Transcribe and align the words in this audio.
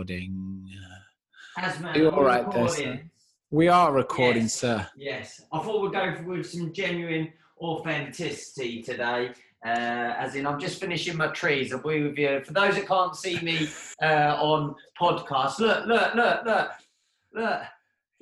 recording. 0.00 0.66
Asman, 1.58 1.94
Are 1.94 1.98
you 1.98 2.08
are 2.08 2.10
we 2.10 2.16
all 2.16 2.24
right 2.24 2.50
there, 2.50 2.68
sir? 2.68 3.00
We 3.50 3.68
are 3.68 3.92
recording, 3.92 4.42
Yes. 4.42 4.54
sir. 4.54 4.86
Yes. 4.96 5.42
I 5.52 5.58
thought 5.58 5.82
we'd 5.82 5.92
go 5.92 6.16
with 6.24 6.48
some 6.48 6.72
genuine 6.72 7.32
authenticity 7.60 8.82
today. 8.82 9.32
Uh, 9.64 9.68
as 9.68 10.36
in, 10.36 10.46
I'm 10.46 10.58
just 10.58 10.80
finishing 10.80 11.16
my 11.18 11.26
trees. 11.28 11.72
I'll 11.72 11.82
be 11.82 12.02
with 12.02 12.16
you. 12.16 12.42
For 12.44 12.52
those 12.54 12.76
that 12.76 12.86
can't 12.86 13.14
see 13.14 13.38
me 13.40 13.68
uh, 14.02 14.36
on 14.40 14.74
podcast, 14.98 15.58
look, 15.58 15.84
look, 15.86 16.14
look, 16.14 16.44
look, 16.46 16.70
look. 17.34 17.60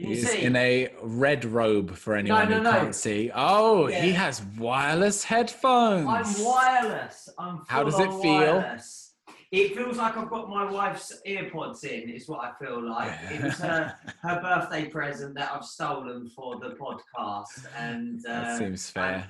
Can 0.01 0.07
He's 0.09 0.33
in 0.33 0.57
a 0.57 0.89
red 1.03 1.45
robe 1.45 1.95
for 1.97 2.15
anyone 2.15 2.49
no, 2.49 2.57
who 2.57 2.63
no. 2.63 2.71
can't 2.73 2.95
see. 2.95 3.31
Oh, 3.35 3.87
he 3.87 4.13
has 4.13 4.43
wireless 4.57 5.23
headphones. 5.25 6.09
I'm 6.09 6.45
wireless. 6.45 7.29
I'm 7.39 7.63
How 7.69 7.85
does 7.85 7.99
it 7.99 8.11
feel? 8.23 8.57
Wireless. 8.59 9.08
It 9.51 9.75
feels 9.75 9.97
like 9.97 10.17
I've 10.17 10.29
got 10.29 10.51
my 10.51 10.71
wife's 10.71 11.21
AirPods 11.27 11.83
in. 11.85 12.11
Is 12.11 12.29
what 12.29 12.41
I 12.45 12.53
feel 12.63 12.87
like. 12.87 13.13
It 13.31 13.43
was 13.43 13.59
her, 13.61 13.95
her 14.23 14.41
birthday 14.43 14.87
present 14.87 15.35
that 15.37 15.51
I've 15.55 15.65
stolen 15.65 16.29
for 16.29 16.59
the 16.59 16.71
podcast, 16.71 17.65
and 17.77 18.25
uh, 18.27 18.41
that 18.43 18.59
seems 18.59 18.91
fair. 18.91 19.27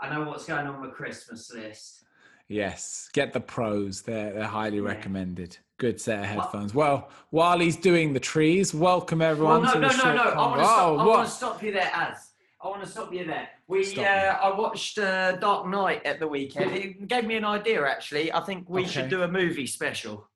I 0.00 0.08
know 0.12 0.24
what's 0.28 0.44
going 0.46 0.66
on 0.66 0.80
with 0.80 0.92
Christmas 0.92 1.52
list. 1.52 2.04
Yes, 2.48 3.08
get 3.12 3.32
the 3.32 3.38
pros. 3.40 4.02
They're 4.02 4.32
they're 4.32 4.44
highly 4.44 4.78
Yeah. 4.78 4.82
recommended. 4.88 5.56
Good 5.78 6.00
set 6.00 6.18
of 6.18 6.24
headphones. 6.26 6.74
Well, 6.74 7.08
while 7.30 7.58
he's 7.60 7.76
doing 7.76 8.12
the 8.12 8.20
trees, 8.20 8.74
welcome 8.74 9.22
everyone 9.22 9.62
Well, 9.62 9.74
no, 9.74 9.74
to 9.74 9.80
no, 9.80 9.88
the 9.88 9.96
no, 10.04 10.14
no. 10.14 10.22
I 10.22 10.36
want 10.46 10.60
to 10.60 10.66
Oh, 10.66 10.66
stop. 10.66 11.18
I 11.18 11.24
to 11.24 11.30
stop 11.30 11.62
you 11.62 11.72
there, 11.72 11.90
Az. 11.94 12.29
I 12.62 12.68
want 12.68 12.82
to 12.84 12.88
stop 12.88 13.12
you 13.12 13.24
there. 13.24 13.48
We 13.68 13.96
uh, 13.96 14.02
I 14.02 14.54
watched 14.56 14.98
uh, 14.98 15.32
Dark 15.36 15.66
Knight 15.66 16.04
at 16.04 16.20
the 16.20 16.28
weekend. 16.28 16.72
It 16.72 17.08
gave 17.08 17.24
me 17.24 17.36
an 17.36 17.44
idea. 17.44 17.86
Actually, 17.86 18.32
I 18.32 18.40
think 18.40 18.68
we 18.68 18.86
should 18.86 19.08
do 19.08 19.22
a 19.22 19.28
movie 19.28 19.66
special. 19.66 20.28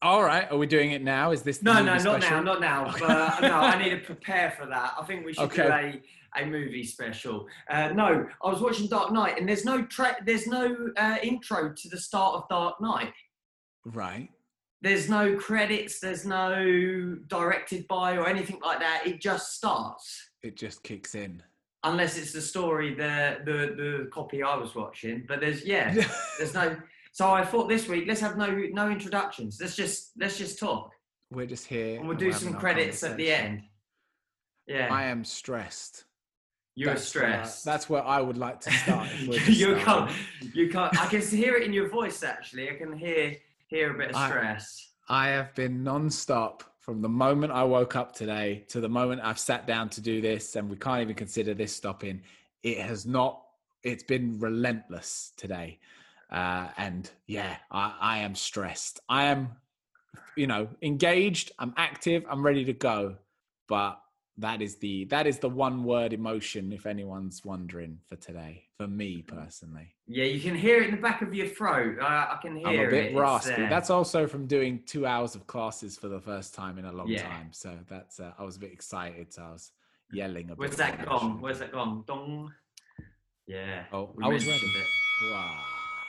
All 0.00 0.24
right, 0.24 0.50
are 0.50 0.56
we 0.56 0.66
doing 0.66 0.92
it 0.92 1.02
now? 1.02 1.30
Is 1.30 1.42
this 1.42 1.58
the 1.58 1.64
No, 1.66 1.74
no, 1.74 1.94
not 1.96 2.00
special? 2.00 2.30
now, 2.38 2.40
not 2.42 2.60
now. 2.60 2.94
But 2.98 3.40
no, 3.42 3.54
I 3.54 3.80
need 3.82 3.90
to 3.90 3.98
prepare 4.04 4.50
for 4.58 4.66
that. 4.66 4.94
I 4.98 5.04
think 5.04 5.24
we 5.26 5.32
should 5.34 5.44
Okay. 5.44 5.62
do 5.62 6.00
a, 6.38 6.42
a 6.42 6.46
movie 6.46 6.82
special. 6.84 7.46
Uh, 7.70 7.88
no, 7.88 8.26
I 8.42 8.48
was 8.48 8.60
watching 8.60 8.88
Dark 8.88 9.12
Knight, 9.12 9.38
and 9.38 9.48
there's 9.48 9.64
no 9.64 9.84
tra- 9.84 10.16
there's 10.24 10.46
no 10.46 10.74
uh, 10.96 11.16
intro 11.22 11.72
to 11.76 11.88
the 11.90 11.98
start 11.98 12.34
of 12.36 12.48
Dark 12.48 12.80
Knight. 12.80 13.12
Right. 13.84 14.28
There's 14.80 15.08
no 15.08 15.36
credits. 15.36 16.00
There's 16.00 16.24
no 16.24 17.16
directed 17.28 17.86
by 17.86 18.16
or 18.16 18.26
anything 18.26 18.58
like 18.64 18.80
that. 18.80 19.02
It 19.06 19.20
just 19.20 19.54
starts. 19.54 20.30
It 20.42 20.56
just 20.56 20.82
kicks 20.82 21.14
in. 21.14 21.42
Unless 21.84 22.16
it's 22.16 22.32
the 22.32 22.40
story, 22.40 22.94
the 22.94 23.38
the 23.44 23.52
the 23.76 24.08
copy 24.12 24.42
I 24.42 24.56
was 24.56 24.74
watching. 24.74 25.24
But 25.26 25.40
there's 25.40 25.64
yeah, 25.64 25.92
there's 26.38 26.54
no. 26.54 26.76
So 27.12 27.30
I 27.30 27.44
thought 27.44 27.68
this 27.68 27.88
week 27.88 28.04
let's 28.06 28.20
have 28.20 28.36
no 28.36 28.46
no 28.72 28.88
introductions. 28.90 29.58
Let's 29.60 29.76
just 29.76 30.12
let's 30.18 30.38
just 30.38 30.58
talk, 30.58 30.92
We're 31.30 31.46
just 31.46 31.66
here. 31.66 31.98
and 31.98 32.08
we'll 32.08 32.16
do 32.16 32.32
some 32.32 32.54
credits 32.54 33.02
at 33.02 33.16
the 33.16 33.30
end. 33.32 33.62
Yeah. 34.66 34.88
I 34.94 35.04
am 35.04 35.24
stressed. 35.24 36.04
You're 36.74 36.94
That's 36.94 37.14
where- 37.14 37.24
stressed. 37.24 37.64
that's 37.64 37.90
where 37.90 38.02
I 38.02 38.20
would 38.20 38.38
like 38.38 38.60
to 38.60 38.70
start. 38.84 39.08
if 39.12 39.28
we're 39.28 39.38
just 39.40 39.60
you 39.60 39.76
can't. 39.76 40.10
You 40.54 40.70
can't. 40.70 40.98
I 41.02 41.06
can 41.06 41.20
hear 41.20 41.56
it 41.56 41.64
in 41.64 41.72
your 41.72 41.88
voice. 41.88 42.22
Actually, 42.22 42.70
I 42.70 42.74
can 42.74 42.96
hear 42.96 43.36
hear 43.66 43.94
a 43.94 43.98
bit 43.98 44.10
of 44.10 44.16
I- 44.16 44.28
stress. 44.28 44.88
I 45.08 45.28
have 45.28 45.52
been 45.54 45.82
non-stop 45.82 46.62
from 46.82 47.00
the 47.00 47.08
moment 47.08 47.52
I 47.52 47.62
woke 47.62 47.94
up 47.94 48.12
today 48.12 48.64
to 48.68 48.80
the 48.80 48.88
moment 48.88 49.20
I've 49.22 49.38
sat 49.38 49.66
down 49.68 49.88
to 49.90 50.00
do 50.00 50.20
this, 50.20 50.56
and 50.56 50.68
we 50.68 50.76
can't 50.76 51.00
even 51.00 51.14
consider 51.14 51.54
this 51.54 51.74
stopping. 51.74 52.22
It 52.62 52.78
has 52.78 53.06
not. 53.06 53.40
It's 53.84 54.02
been 54.02 54.38
relentless 54.40 55.32
today, 55.36 55.78
uh, 56.30 56.68
and 56.76 57.08
yeah, 57.26 57.56
I, 57.70 57.94
I 58.00 58.18
am 58.18 58.34
stressed. 58.34 58.98
I 59.08 59.24
am, 59.24 59.52
you 60.36 60.48
know, 60.48 60.68
engaged. 60.82 61.52
I'm 61.60 61.72
active. 61.76 62.24
I'm 62.28 62.44
ready 62.44 62.64
to 62.64 62.72
go, 62.72 63.16
but 63.68 64.01
that 64.38 64.62
is 64.62 64.76
the 64.76 65.04
that 65.06 65.26
is 65.26 65.38
the 65.38 65.48
one 65.48 65.84
word 65.84 66.12
emotion. 66.12 66.72
If 66.72 66.86
anyone's 66.86 67.44
wondering 67.44 67.98
for 68.08 68.16
today, 68.16 68.64
for 68.78 68.86
me 68.86 69.22
personally. 69.22 69.94
Yeah, 70.06 70.24
you 70.24 70.40
can 70.40 70.54
hear 70.54 70.78
it 70.82 70.86
in 70.88 70.90
the 70.96 71.00
back 71.00 71.22
of 71.22 71.34
your 71.34 71.46
throat. 71.46 71.98
Uh, 72.00 72.04
I 72.04 72.38
can 72.40 72.56
hear 72.56 72.66
I'm 72.68 72.78
a 72.80 72.90
bit 72.90 73.04
It's 73.12 73.14
raspy. 73.18 73.50
there. 73.56 73.68
That's 73.68 73.90
also 73.90 74.26
from 74.26 74.46
doing 74.46 74.80
two 74.86 75.06
hours 75.06 75.34
of 75.34 75.46
classes 75.46 75.96
for 75.98 76.08
the 76.08 76.20
first 76.20 76.54
time 76.54 76.78
in 76.78 76.86
a 76.86 76.92
long 76.92 77.08
Yeah. 77.08 77.22
time. 77.22 77.48
So 77.52 77.76
that's 77.88 78.20
uh, 78.20 78.32
I 78.38 78.42
was 78.44 78.56
a 78.56 78.60
bit 78.60 78.72
excited. 78.72 79.32
So 79.32 79.42
I 79.42 79.50
was 79.52 79.70
yelling 80.12 80.46
a 80.46 80.48
bit. 80.48 80.58
Where's 80.58 80.76
that 80.76 81.04
gone? 81.04 81.40
Where's 81.40 81.58
that 81.58 81.72
gone? 81.72 82.04
Dong. 82.06 82.52
Yeah. 83.46 83.84
Oh, 83.92 84.14
I 84.22 84.28
was 84.28 84.46
ready. 84.46 84.66
it. 84.66 84.86
Wow. 85.30 85.56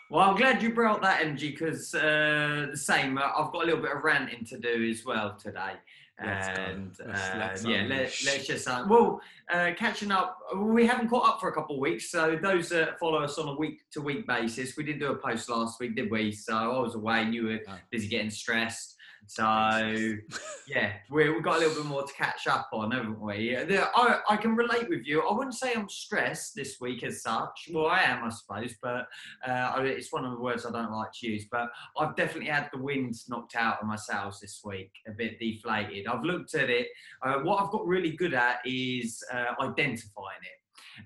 Well, 0.10 0.30
I'm 0.30 0.36
glad 0.36 0.62
you 0.62 0.72
brought 0.74 1.02
that 1.02 1.22
energy 1.22 1.52
because 1.52 1.94
uh, 1.96 2.68
the 2.72 2.78
same. 2.78 3.18
Uh, 3.18 3.22
I've 3.36 3.52
got 3.52 3.64
a 3.64 3.66
little 3.66 3.82
bit 3.82 3.92
of 3.96 4.04
ranting 4.04 4.46
to 4.46 4.58
do 4.60 4.88
as 4.90 5.04
well 5.06 5.36
today. 5.36 5.74
Let's 6.22 6.60
and 6.60 6.96
Let's- 7.00 7.00
uh, 7.00 7.36
let's 7.40 7.66
yeah, 7.66 7.86
let, 7.88 8.00
let's 8.26 8.48
just 8.48 8.68
uh, 8.68 8.86
well, 8.88 9.20
uh, 9.52 9.72
catching 9.76 10.12
up. 10.12 10.38
We 10.56 10.86
haven't 10.86 11.10
caught 11.10 11.28
up 11.28 11.40
for 11.40 11.50
a 11.50 11.54
couple 11.54 11.76
of 11.76 11.82
weeks, 11.82 12.12
so 12.12 12.38
those 12.42 12.70
that 12.70 13.00
follow 13.00 13.24
us 13.24 13.38
on 13.40 13.48
a 13.48 13.56
week 13.56 13.82
to 13.92 14.02
week 14.02 14.28
basis, 14.28 14.78
we 14.78 14.84
didn't 14.84 15.00
do 15.00 15.08
a 15.12 15.16
post 15.16 15.50
last 15.50 15.80
week, 15.80 15.96
did 15.96 16.12
we? 16.12 16.32
So 16.32 16.54
I 16.56 16.80
was 16.80 16.94
away, 16.96 17.24
and 17.24 17.34
you 17.34 17.46
were 17.48 17.60
busy 17.90 18.08
getting 18.08 18.30
stressed. 18.30 18.96
So 19.28 19.44
yeah, 20.68 20.94
we 21.10 21.30
we've 21.30 21.44
got 21.44 21.58
a 21.58 21.60
little 21.60 21.76
bit 21.76 21.86
more 21.86 22.04
to 22.04 22.14
catch 22.14 22.48
up 22.48 22.70
on, 22.74 22.92
haven't 22.92 23.20
we? 23.20 23.56
I, 23.58 24.20
I 24.30 24.38
can 24.38 24.56
relate 24.56 24.90
with 24.90 25.06
you. 25.06 25.22
I 25.22 25.34
wouldn't 25.34 25.56
say 25.56 25.74
I'm 25.74 25.90
stressed 25.90 26.56
this 26.56 26.78
week 26.82 27.04
as 27.04 27.22
such. 27.22 27.70
Well, 27.72 27.88
I 27.88 28.02
am, 28.02 28.24
I 28.24 28.30
suppose, 28.30 28.74
but 28.82 29.08
uh, 29.48 29.74
it's 29.80 30.12
one 30.12 30.26
of 30.26 30.32
the 30.32 30.40
words 30.40 30.66
I 30.66 30.72
don't 30.72 30.92
like 30.92 31.12
to 31.20 31.28
use. 31.28 31.46
But 31.52 31.70
I've 31.98 32.16
definitely 32.16 32.50
had 32.50 32.70
the 32.72 32.80
wind 32.80 33.16
knocked 33.28 33.56
out 33.56 33.82
of 33.82 33.88
my 33.88 33.96
sails 33.96 34.40
this 34.40 34.62
week, 34.64 34.92
a 35.08 35.12
bit 35.12 35.40
deflated. 35.40 36.08
I've 36.08 36.24
looked 36.24 36.56
at 36.56 36.70
it. 36.70 36.88
Uh, 37.22 37.40
what 37.40 37.62
I've 37.62 37.72
got 37.72 37.86
really 37.88 38.12
good 38.12 38.34
at 38.34 38.60
is 38.66 39.24
uh, 39.32 39.54
identifying 39.62 40.40
it. 40.44 40.60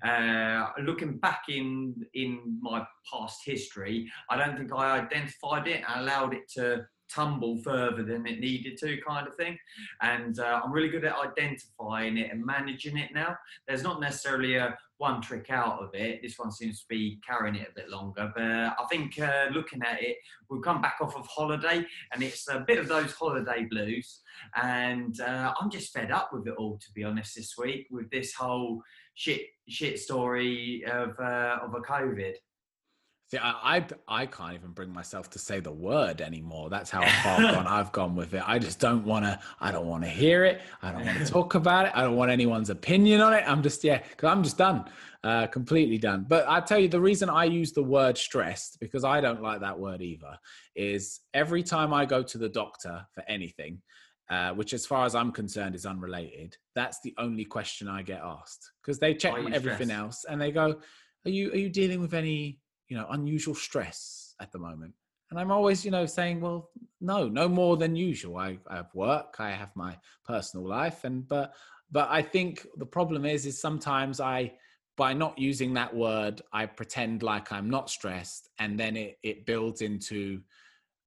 Uh, 0.03 0.69
looking 0.81 1.17
back 1.17 1.43
in 1.49 1.95
in 2.13 2.59
my 2.61 2.85
past 3.09 3.39
history, 3.45 4.09
I 4.29 4.37
don't 4.37 4.57
think 4.57 4.73
I 4.73 4.99
identified 4.99 5.67
it 5.67 5.83
and 5.87 6.01
allowed 6.01 6.33
it 6.33 6.49
to 6.55 6.85
tumble 7.09 7.57
further 7.57 8.03
than 8.03 8.25
it 8.25 8.39
needed 8.39 8.77
to, 8.79 8.97
kind 9.07 9.27
of 9.27 9.35
thing. 9.35 9.57
And 10.01 10.39
uh, 10.39 10.61
I'm 10.63 10.71
really 10.71 10.89
good 10.89 11.05
at 11.05 11.15
identifying 11.15 12.17
it 12.17 12.31
and 12.31 12.45
managing 12.45 12.97
it 12.97 13.13
now. 13.13 13.37
There's 13.67 13.83
not 13.83 13.99
necessarily 13.99 14.55
a 14.55 14.77
one 14.97 15.21
trick 15.21 15.49
out 15.49 15.79
of 15.79 15.93
it. 15.93 16.21
This 16.21 16.39
one 16.39 16.51
seems 16.51 16.81
to 16.81 16.87
be 16.87 17.19
carrying 17.27 17.55
it 17.55 17.69
a 17.69 17.75
bit 17.75 17.89
longer, 17.89 18.31
but 18.35 18.43
I 18.43 18.85
think 18.89 19.19
uh, 19.19 19.47
looking 19.53 19.81
at 19.83 20.01
it, 20.01 20.17
we've 20.49 20.63
come 20.63 20.81
back 20.81 20.97
off 21.01 21.15
of 21.15 21.27
holiday, 21.27 21.85
and 22.11 22.23
it's 22.23 22.47
a 22.49 22.63
bit 22.67 22.79
of 22.79 22.87
those 22.87 23.13
holiday 23.13 23.67
blues. 23.69 24.21
And 24.55 25.19
uh, 25.21 25.53
I'm 25.59 25.69
just 25.69 25.93
fed 25.93 26.11
up 26.11 26.31
with 26.33 26.47
it 26.47 26.55
all, 26.57 26.77
to 26.77 26.91
be 26.93 27.03
honest, 27.03 27.35
this 27.35 27.55
week 27.57 27.87
with 27.91 28.09
this 28.09 28.33
whole 28.33 28.81
shit 29.13 29.41
shit 29.67 29.99
story 29.99 30.83
of 30.85 31.19
uh, 31.19 31.59
of 31.63 31.73
a 31.73 31.81
COVID. 31.81 32.35
See, 33.29 33.37
I, 33.37 33.77
I 33.77 33.85
I 34.07 34.25
can't 34.25 34.53
even 34.53 34.71
bring 34.71 34.93
myself 34.93 35.29
to 35.31 35.39
say 35.39 35.59
the 35.59 35.71
word 35.71 36.21
anymore. 36.21 36.69
That's 36.69 36.89
how 36.89 37.01
far 37.23 37.41
gone 37.53 37.67
I've 37.67 37.91
gone 37.91 38.15
with 38.15 38.33
it. 38.33 38.41
I 38.47 38.57
just 38.57 38.79
don't 38.79 39.03
want 39.03 39.25
to. 39.25 39.37
I 39.59 39.73
don't 39.73 39.85
want 39.85 40.05
to 40.05 40.09
hear 40.09 40.45
it. 40.45 40.61
I 40.81 40.93
don't 40.93 41.05
want 41.05 41.17
to 41.17 41.25
talk 41.25 41.55
about 41.55 41.87
it. 41.87 41.91
I 41.93 42.03
don't 42.03 42.15
want 42.15 42.31
anyone's 42.31 42.69
opinion 42.69 43.19
on 43.19 43.33
it. 43.33 43.43
I'm 43.45 43.61
just 43.61 43.83
yeah, 43.83 44.01
because 44.01 44.29
I'm 44.29 44.43
just 44.43 44.57
done, 44.57 44.85
uh, 45.25 45.47
completely 45.47 45.97
done. 45.97 46.25
But 46.25 46.47
I 46.47 46.61
tell 46.61 46.79
you, 46.79 46.87
the 46.87 47.01
reason 47.01 47.29
I 47.29 47.43
use 47.43 47.73
the 47.73 47.83
word 47.83 48.17
stressed 48.17 48.79
because 48.79 49.03
I 49.03 49.19
don't 49.19 49.41
like 49.41 49.59
that 49.59 49.77
word 49.77 50.01
either. 50.01 50.39
Is 50.73 51.19
every 51.33 51.63
time 51.63 51.93
I 51.93 52.05
go 52.05 52.23
to 52.23 52.37
the 52.37 52.47
doctor 52.47 53.05
for 53.13 53.25
anything, 53.27 53.81
uh, 54.29 54.51
which 54.53 54.71
as 54.71 54.85
far 54.85 55.05
as 55.05 55.15
I'm 55.15 55.33
concerned 55.33 55.75
is 55.75 55.85
unrelated, 55.85 56.55
that's 56.75 57.01
the 57.01 57.13
only 57.17 57.43
question 57.43 57.89
I 57.89 58.03
get 58.03 58.21
asked 58.23 58.71
because 58.81 58.99
they 58.99 59.13
check 59.13 59.33
everything 59.33 59.89
stressed? 59.89 59.91
else 59.91 60.25
and 60.29 60.39
they 60.39 60.53
go, 60.53 60.79
"Are 61.25 61.29
you 61.29 61.51
are 61.51 61.57
you 61.57 61.67
dealing 61.67 61.99
with 61.99 62.13
any?" 62.13 62.61
You 62.89 62.97
know 62.97 63.07
unusual 63.11 63.55
stress 63.55 64.35
at 64.39 64.51
the 64.51 64.59
moment. 64.59 64.93
And 65.29 65.39
i'm 65.39 65.51
always 65.51 65.83
you 65.83 65.91
know 65.91 66.05
saying 66.05 66.39
well 66.41 66.69
no 67.01 67.27
no 67.27 67.47
more 67.49 67.77
than 67.77 67.95
usual. 67.95 68.37
I, 68.37 68.57
I 68.67 68.77
have 68.77 68.93
work 68.93 69.35
i 69.39 69.51
have 69.51 69.75
my 69.75 69.97
personal 70.25 70.65
life 70.67 71.03
and 71.03 71.27
but 71.27 71.53
but 71.91 72.07
i 72.09 72.21
think 72.21 72.65
the 72.77 72.85
problem 72.85 73.25
is 73.25 73.45
is 73.45 73.59
sometimes 73.59 74.19
i 74.19 74.53
by 74.95 75.13
not 75.13 75.37
using 75.37 75.73
that 75.75 75.93
word 75.95 76.41
i 76.53 76.65
pretend 76.65 77.23
like 77.23 77.51
i'm 77.51 77.69
not 77.69 77.89
stressed 77.89 78.49
and 78.59 78.79
then 78.79 78.95
it 78.97 79.17
it 79.23 79.45
builds 79.45 79.81
into 79.81 80.41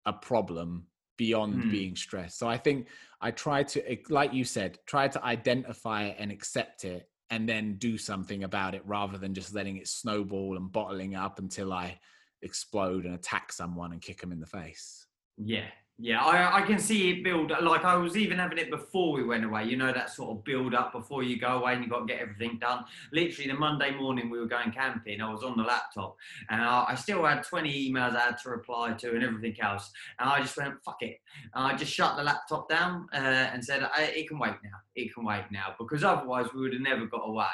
a 0.07 0.13
problem 0.13 0.87
beyond 1.17 1.55
Hmm. 1.55 1.71
being 1.71 1.97
stressed. 1.97 2.39
So 2.39 2.49
i 2.49 2.57
think 2.57 2.89
i 3.21 3.31
try 3.31 3.63
to 3.63 3.99
like 4.09 4.33
you 4.33 4.45
said 4.45 4.79
try 4.87 5.09
to 5.09 5.23
identify 5.25 6.05
it 6.05 6.17
and 6.19 6.33
accept 6.33 6.85
it 6.85 7.10
and 7.31 7.49
then 7.49 7.77
do 7.77 7.97
something 7.97 8.45
about 8.45 8.75
it 8.75 8.83
rather 8.85 9.17
than 9.17 9.35
just 9.35 9.55
letting 9.55 9.77
it 9.77 9.89
snowball 9.89 10.57
and 10.57 10.73
bottling 10.73 11.15
up 11.15 11.39
until 11.39 11.73
I 11.73 11.99
explode 12.43 13.05
and 13.05 13.15
attack 13.15 13.53
someone 13.53 13.93
and 13.93 14.03
kick 14.03 14.21
them 14.21 14.33
in 14.33 14.41
the 14.41 14.47
face. 14.47 15.07
Yeah, 15.37 15.67
Yeah, 16.03 16.23
I, 16.25 16.61
I 16.61 16.63
can 16.63 16.79
see 16.79 17.11
it 17.11 17.23
build. 17.23 17.53
Like 17.61 17.85
I 17.85 17.95
was 17.95 18.17
even 18.17 18.39
having 18.39 18.57
it 18.57 18.71
before 18.71 19.13
we 19.13 19.23
went 19.23 19.45
away. 19.45 19.65
You 19.65 19.77
know 19.77 19.93
that 19.93 20.09
sort 20.09 20.31
of 20.31 20.45
build 20.45 20.75
up 20.75 20.93
before 20.93 21.23
you 21.23 21.39
go 21.39 21.59
away 21.59 21.75
and 21.75 21.85
you 21.85 21.91
got 21.91 22.01
to 22.01 22.07
get 22.07 22.23
everything 22.23 22.59
done. 22.59 22.85
Literally 23.13 23.51
the 23.51 23.59
Monday 23.59 23.95
morning 23.95 24.31
we 24.31 24.39
were 24.39 24.47
going 24.47 24.73
camping. 24.73 25.21
I 25.21 25.31
was 25.31 25.43
on 25.43 25.59
the 25.59 25.63
laptop 25.63 26.17
and 26.49 26.63
I, 26.63 26.87
I 26.89 26.95
still 26.95 27.23
had 27.27 27.43
20 27.43 27.93
emails 27.93 28.17
I 28.17 28.21
had 28.21 28.39
to 28.39 28.49
reply 28.49 28.95
to 28.95 29.11
and 29.11 29.23
everything 29.23 29.55
else. 29.61 29.91
And 30.19 30.31
I 30.31 30.41
just 30.41 30.57
went 30.57 30.83
fuck 30.83 31.03
it. 31.03 31.19
And 31.55 31.67
I 31.67 31.77
just 31.77 31.93
shut 31.93 32.17
the 32.17 32.23
laptop 32.23 32.71
down 32.71 33.07
uh, 33.13 33.17
and 33.53 33.63
said 33.63 33.87
it 33.99 34.27
can 34.27 34.39
wait 34.39 34.55
now. 34.65 34.79
It 34.97 35.13
can 35.13 35.27
wait 35.27 35.45
now 35.53 35.75
because 35.79 36.03
otherwise 36.03 36.47
we 36.55 36.63
would 36.63 36.73
have 36.73 36.83
never 36.83 37.05
got 37.05 37.29
away. 37.29 37.45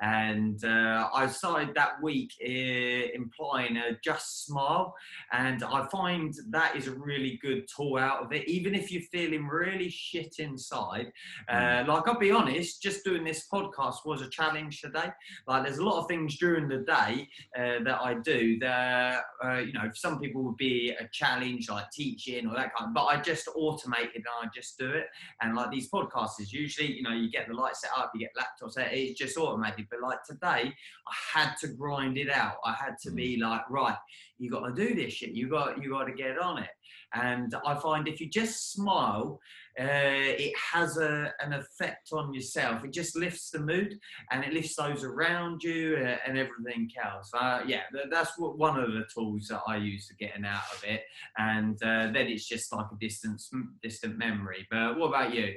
And 0.00 0.64
uh, 0.64 1.08
I 1.14 1.26
started 1.28 1.74
that 1.74 2.02
week 2.02 2.32
uh, 2.42 3.12
implying 3.14 3.76
a 3.76 3.98
just 4.02 4.46
smile, 4.46 4.94
and 5.32 5.62
I 5.62 5.86
find 5.86 6.34
that 6.50 6.76
is 6.76 6.88
a 6.88 6.92
really 6.92 7.38
good 7.40 7.68
pull 7.82 7.98
out 7.98 8.22
of 8.22 8.32
it, 8.32 8.48
even 8.48 8.74
if 8.74 8.90
you're 8.92 9.02
feeling 9.02 9.46
really 9.46 9.88
shit 9.88 10.36
inside. 10.38 11.12
Uh, 11.48 11.54
mm. 11.54 11.86
like 11.88 12.06
I'll 12.06 12.18
be 12.18 12.30
honest, 12.30 12.82
just 12.82 13.04
doing 13.04 13.24
this 13.24 13.46
podcast 13.52 14.04
was 14.04 14.22
a 14.22 14.28
challenge 14.28 14.80
today. 14.80 15.10
Like 15.46 15.64
there's 15.64 15.78
a 15.78 15.84
lot 15.84 16.00
of 16.00 16.08
things 16.08 16.38
during 16.38 16.68
the 16.68 16.78
day 16.78 17.28
uh, 17.58 17.82
that 17.84 18.00
I 18.00 18.14
do 18.14 18.58
that 18.60 19.22
uh, 19.44 19.58
you 19.58 19.72
know 19.72 19.90
some 19.94 20.20
people 20.20 20.42
would 20.44 20.56
be 20.56 20.90
a 20.90 21.08
challenge 21.12 21.68
like 21.68 21.90
teaching 21.92 22.46
or 22.46 22.54
that 22.54 22.74
kind. 22.74 22.88
Of, 22.88 22.94
but 22.94 23.04
I 23.04 23.20
just 23.20 23.46
automate 23.56 24.14
it 24.14 24.16
and 24.16 24.26
I 24.42 24.46
just 24.54 24.78
do 24.78 24.90
it. 24.90 25.06
And 25.40 25.56
like 25.56 25.70
these 25.70 25.90
podcasts 25.90 26.40
is 26.40 26.52
usually 26.52 26.92
you 26.92 27.02
know 27.02 27.12
you 27.12 27.30
get 27.30 27.48
the 27.48 27.54
light 27.54 27.76
set 27.76 27.90
up, 27.96 28.12
you 28.14 28.20
get 28.20 28.30
laptop 28.36 28.70
set, 28.70 28.92
it's 28.92 29.18
just 29.18 29.36
automated. 29.36 29.86
But 29.90 30.00
like 30.02 30.22
today, 30.24 30.72
I 31.08 31.38
had 31.38 31.54
to 31.60 31.68
grind 31.68 32.18
it 32.18 32.30
out. 32.30 32.56
I 32.64 32.72
had 32.72 32.94
to 33.02 33.10
be 33.10 33.38
mm. 33.38 33.42
like 33.42 33.68
right, 33.68 33.96
you 34.38 34.50
got 34.50 34.66
to 34.66 34.74
do 34.74 34.94
this 34.94 35.12
shit. 35.14 35.30
You 35.30 35.48
got 35.48 35.82
you 35.82 35.90
got 35.90 36.04
to 36.04 36.12
get 36.12 36.38
on 36.38 36.58
it. 36.58 36.70
And 37.14 37.54
I 37.66 37.74
find 37.76 38.08
if 38.08 38.20
you 38.20 38.28
just 38.28 38.72
smile, 38.72 39.40
uh, 39.78 39.84
it 39.84 40.52
has 40.56 40.98
a, 40.98 41.32
an 41.40 41.52
effect 41.52 42.10
on 42.12 42.32
yourself. 42.32 42.84
It 42.84 42.92
just 42.92 43.16
lifts 43.16 43.50
the 43.50 43.60
mood 43.60 43.98
and 44.30 44.44
it 44.44 44.52
lifts 44.52 44.76
those 44.76 45.04
around 45.04 45.62
you 45.62 45.96
uh, 45.98 46.16
and 46.26 46.38
everything 46.38 46.90
else. 47.02 47.30
Uh, 47.34 47.62
yeah, 47.66 47.82
that's 48.10 48.38
what, 48.38 48.58
one 48.58 48.78
of 48.78 48.92
the 48.92 49.04
tools 49.12 49.48
that 49.48 49.62
I 49.66 49.76
use 49.76 50.08
for 50.08 50.14
getting 50.14 50.44
out 50.44 50.62
of 50.74 50.84
it. 50.84 51.02
And 51.38 51.76
uh, 51.82 52.10
then 52.12 52.26
it's 52.28 52.46
just 52.46 52.72
like 52.72 52.86
a 52.92 52.96
distance, 53.00 53.50
distant 53.82 54.18
memory. 54.18 54.66
But 54.70 54.98
what 54.98 55.08
about 55.08 55.34
you? 55.34 55.54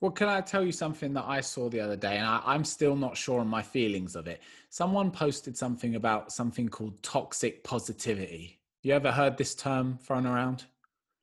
Well, 0.00 0.12
can 0.12 0.28
I 0.28 0.40
tell 0.40 0.64
you 0.64 0.70
something 0.70 1.12
that 1.14 1.24
I 1.26 1.40
saw 1.40 1.68
the 1.68 1.80
other 1.80 1.96
day, 1.96 2.18
and 2.18 2.26
I, 2.26 2.54
am 2.54 2.64
still 2.64 2.94
not 2.94 3.16
sure 3.16 3.40
on 3.40 3.48
my 3.48 3.62
feelings 3.62 4.14
of 4.14 4.28
it. 4.28 4.40
Someone 4.70 5.10
posted 5.10 5.56
something 5.56 5.96
about 5.96 6.30
something 6.30 6.68
called 6.68 7.02
toxic 7.02 7.64
positivity. 7.64 8.60
You 8.82 8.94
ever 8.94 9.10
heard 9.10 9.36
this 9.36 9.56
term 9.56 9.98
thrown 10.00 10.24
around? 10.24 10.66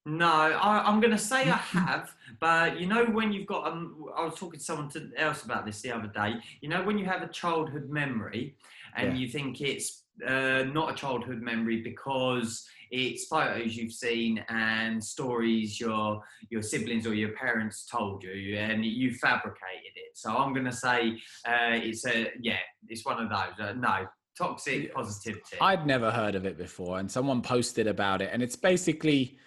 No, 0.07 0.27
I, 0.27 0.87
am 0.87 0.99
going 0.99 1.11
to 1.11 1.17
say 1.17 1.49
I 1.49 1.57
have, 1.57 2.13
but 2.39 2.79
you 2.79 2.85
know 2.85 3.05
when 3.05 3.31
you've 3.31 3.47
got. 3.47 3.65
Um, 3.65 4.05
I 4.15 4.23
was 4.23 4.35
talking 4.35 4.59
to 4.59 4.65
someone 4.65 4.91
else 5.17 5.43
about 5.43 5.65
this 5.65 5.81
the 5.81 5.91
other 5.91 6.07
day. 6.07 6.35
You 6.61 6.69
know 6.69 6.83
when 6.83 6.99
you 6.99 7.05
have 7.05 7.23
a 7.23 7.27
childhood 7.27 7.89
memory, 7.89 8.55
and 8.95 9.13
yeah. 9.13 9.17
you 9.17 9.27
think 9.27 9.61
it's 9.61 10.03
uh, 10.25 10.65
not 10.71 10.91
a 10.91 10.95
childhood 10.95 11.41
memory 11.41 11.81
because 11.81 12.67
it's 12.91 13.25
photos 13.25 13.75
you've 13.75 13.91
seen 13.91 14.45
and 14.47 15.03
stories 15.03 15.79
your 15.79 16.21
your 16.51 16.61
siblings 16.61 17.07
or 17.07 17.15
your 17.15 17.31
parents 17.31 17.87
told 17.87 18.23
you, 18.23 18.57
and 18.57 18.85
you 18.85 19.11
fabricated 19.11 19.95
it. 19.95 20.11
So 20.13 20.35
I'm 20.37 20.53
going 20.53 20.65
to 20.65 20.71
say 20.71 21.17
uh, 21.47 21.73
it's 21.81 22.05
a 22.05 22.31
yeah, 22.39 22.59
it's 22.87 23.03
one 23.03 23.23
of 23.23 23.29
those. 23.29 23.59
Uh, 23.59 23.73
no, 23.73 24.05
toxic 24.37 24.93
positivity. 24.93 25.57
I'd 25.59 25.87
never 25.87 26.11
heard 26.11 26.35
of 26.35 26.45
it 26.45 26.59
before, 26.59 26.99
and 26.99 27.09
someone 27.09 27.41
posted 27.41 27.87
about 27.87 28.21
it, 28.21 28.29
and 28.31 28.43
it's 28.43 28.55
basically 28.55 29.39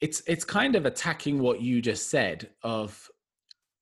it's 0.00 0.22
it's 0.26 0.44
kind 0.44 0.76
of 0.76 0.86
attacking 0.86 1.38
what 1.38 1.60
you 1.60 1.82
just 1.82 2.08
said 2.10 2.50
of 2.62 3.10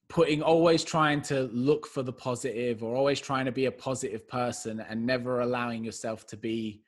putting 0.08 0.42
always 0.42 0.82
trying 0.82 1.20
to 1.20 1.42
look 1.52 1.86
for 1.86 2.02
the 2.02 2.12
positive 2.12 2.82
or 2.82 2.96
always 2.96 3.20
trying 3.20 3.44
to 3.44 3.52
be 3.52 3.66
a 3.66 3.72
positive 3.72 4.26
person 4.26 4.80
and 4.80 5.04
never 5.04 5.40
allowing 5.40 5.84
yourself 5.84 6.26
to 6.26 6.36
be 6.36 6.82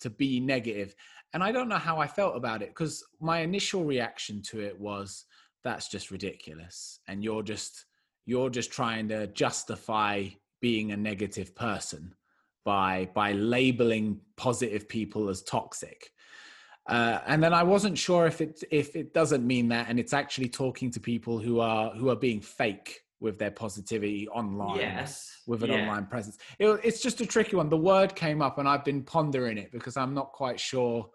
to 0.00 0.10
be 0.10 0.40
negative. 0.40 0.94
And 1.32 1.42
i 1.42 1.52
don't 1.52 1.68
know 1.68 1.78
how 1.78 1.98
i 1.98 2.06
felt 2.06 2.36
about 2.36 2.62
it 2.62 2.68
because 2.68 3.04
my 3.20 3.40
initial 3.40 3.84
reaction 3.84 4.42
to 4.42 4.60
it 4.60 4.78
was 4.78 5.26
that's 5.64 5.88
just 5.88 6.10
ridiculous. 6.10 7.00
And 7.08 7.24
you're 7.24 7.42
just 7.42 7.86
you're 8.26 8.50
just 8.50 8.70
trying 8.70 9.08
to 9.08 9.26
justify 9.28 10.28
being 10.60 10.92
a 10.92 10.96
negative 10.96 11.54
person 11.54 12.14
by 12.64 13.08
by 13.14 13.32
labeling 13.32 14.20
positive 14.36 14.88
people 14.88 15.28
as 15.28 15.42
toxic 15.42 16.10
uh, 16.86 17.20
and 17.26 17.42
then 17.42 17.54
I 17.54 17.62
wasn't 17.62 17.96
sure 17.96 18.26
if 18.26 18.40
it 18.40 18.62
if 18.70 18.94
it 18.94 19.14
doesn't 19.14 19.46
mean 19.46 19.68
that, 19.68 19.88
and 19.88 19.98
it's 19.98 20.12
actually 20.12 20.48
talking 20.48 20.90
to 20.90 21.00
people 21.00 21.38
who 21.38 21.60
are 21.60 21.90
who 21.90 22.10
are 22.10 22.16
being 22.16 22.40
fake 22.40 23.00
with 23.20 23.38
their 23.38 23.50
positivity 23.50 24.28
online, 24.28 24.76
yes, 24.76 25.40
with 25.46 25.62
an 25.62 25.70
yeah. 25.70 25.80
online 25.80 26.04
presence. 26.06 26.36
It, 26.58 26.68
it's 26.84 27.00
just 27.00 27.22
a 27.22 27.26
tricky 27.26 27.56
one. 27.56 27.70
The 27.70 27.76
word 27.76 28.14
came 28.14 28.42
up, 28.42 28.58
and 28.58 28.68
I've 28.68 28.84
been 28.84 29.02
pondering 29.02 29.56
it 29.56 29.72
because 29.72 29.96
I'm 29.96 30.12
not 30.12 30.32
quite 30.32 30.60
sure 30.60 31.08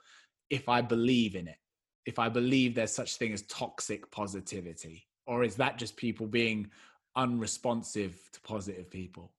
if 0.50 0.68
I 0.68 0.82
believe 0.82 1.36
in 1.36 1.48
it. 1.48 1.58
If 2.08 2.18
I 2.18 2.30
believe 2.30 2.74
there's 2.74 2.92
such 2.94 3.18
thing 3.18 3.32
as 3.34 3.44
toxic 3.44 4.10
positivity, 4.10 5.06
or 5.28 5.44
is 5.44 5.56
that 5.58 5.78
just 5.78 5.96
people 5.98 6.26
being 6.26 6.72
unresponsive 7.16 8.18
to 8.34 8.42
positive 8.42 8.90
people? 8.90 9.32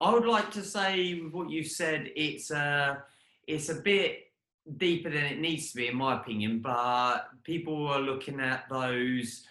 I 0.00 0.12
would 0.12 0.26
like 0.26 0.52
to 0.52 0.62
say 0.62 1.20
with 1.20 1.32
what 1.32 1.50
you 1.50 1.64
said, 1.64 2.10
it's 2.14 2.52
a 2.52 3.02
it's 3.48 3.68
a 3.68 3.74
bit 3.74 4.31
deeper 4.76 5.10
than 5.10 5.24
it 5.24 5.40
needs 5.40 5.70
to 5.70 5.76
be, 5.76 5.88
in 5.88 5.96
my 5.96 6.20
opinion. 6.20 6.60
But 6.60 7.28
people 7.44 7.88
are 7.88 8.00
looking 8.00 8.40
at 8.40 8.68
those 8.68 9.44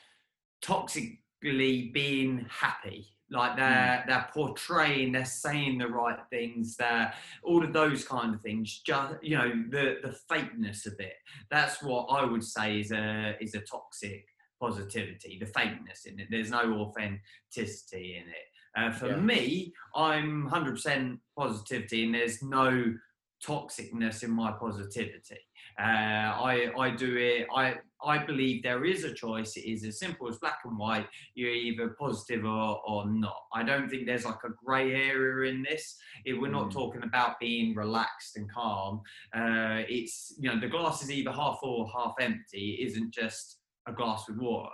toxically 0.64 1.94
being 1.94 2.46
happy. 2.50 3.08
Like 3.30 3.56
they're 3.56 4.04
mm. 4.04 4.08
they're 4.08 4.30
portraying, 4.34 5.14
they're 5.14 5.24
saying 5.24 5.78
the 5.78 5.88
right 5.88 6.20
things, 6.30 6.76
they're 6.76 7.14
all 7.44 7.64
of 7.64 7.72
those 7.72 8.06
kind 8.06 8.36
of 8.36 8.42
things. 8.42 8.82
Just 8.86 9.14
you 9.22 9.38
know, 9.38 9.50
the 9.70 10.00
the 10.04 10.18
fakeness 10.30 10.86
of 10.86 11.00
it. 11.00 11.14
That's 11.50 11.82
what 11.82 12.08
I 12.08 12.26
would 12.26 12.44
say 12.44 12.82
is 12.82 12.92
a 12.92 13.36
is 13.40 13.56
a 13.56 13.62
toxic 13.62 14.26
positivity, 14.60 15.40
the 15.40 15.46
fakeness 15.46 16.06
in 16.06 16.20
it. 16.20 16.28
There's 16.30 16.52
no 16.52 16.74
authenticity 16.74 18.18
in 18.18 18.30
it. 18.30 18.48
Uh, 18.76 18.92
for 18.92 19.08
yeah. 19.08 19.16
me, 19.18 19.74
I'm 19.96 20.48
100% 20.50 21.20
positivity, 21.38 22.06
and 22.06 22.16
there's 22.16 22.42
no 22.42 22.94
toxicness 23.46 24.24
in 24.24 24.32
my 24.32 24.52
positivity. 24.52 25.40
Uh, 25.80 25.84
I 25.84 26.72
I 26.78 26.90
do 26.92 27.16
it. 27.18 27.48
I 27.56 27.76
I 28.04 28.18
believe 28.18 28.64
there 28.64 28.84
is 28.84 29.04
a 29.04 29.14
choice. 29.14 29.56
It 29.58 29.70
is 29.70 29.84
as 29.84 30.00
simple 30.00 30.28
as 30.28 30.38
black 30.38 30.60
and 30.66 30.78
white. 30.78 31.08
You're 31.36 31.54
either 31.54 31.96
positive 32.00 32.46
or, 32.46 32.82
or 32.86 33.10
not. 33.10 33.38
I 33.54 33.64
don't 33.64 33.90
think 33.90 34.06
there's 34.06 34.26
like 34.26 34.44
a 34.44 34.50
grey 34.64 34.94
area 34.94 35.52
in 35.52 35.64
this. 35.64 35.98
If 36.26 36.40
we're 36.40 36.52
not 36.52 36.70
mm. 36.70 36.74
talking 36.74 37.04
about 37.04 37.40
being 37.40 37.76
relaxed 37.76 38.38
and 38.38 38.52
calm, 38.52 39.02
uh, 39.36 39.84
it's 39.88 40.34
you 40.40 40.50
know 40.50 40.60
the 40.60 40.68
glass 40.68 41.04
is 41.04 41.12
either 41.12 41.32
half 41.32 41.60
full 41.62 41.82
or 41.82 42.02
half 42.04 42.16
empty. 42.20 42.78
It 42.80 42.88
isn't 42.88 43.14
just 43.14 43.60
a 43.88 43.94
glass 43.94 44.28
with 44.28 44.38
water. 44.38 44.70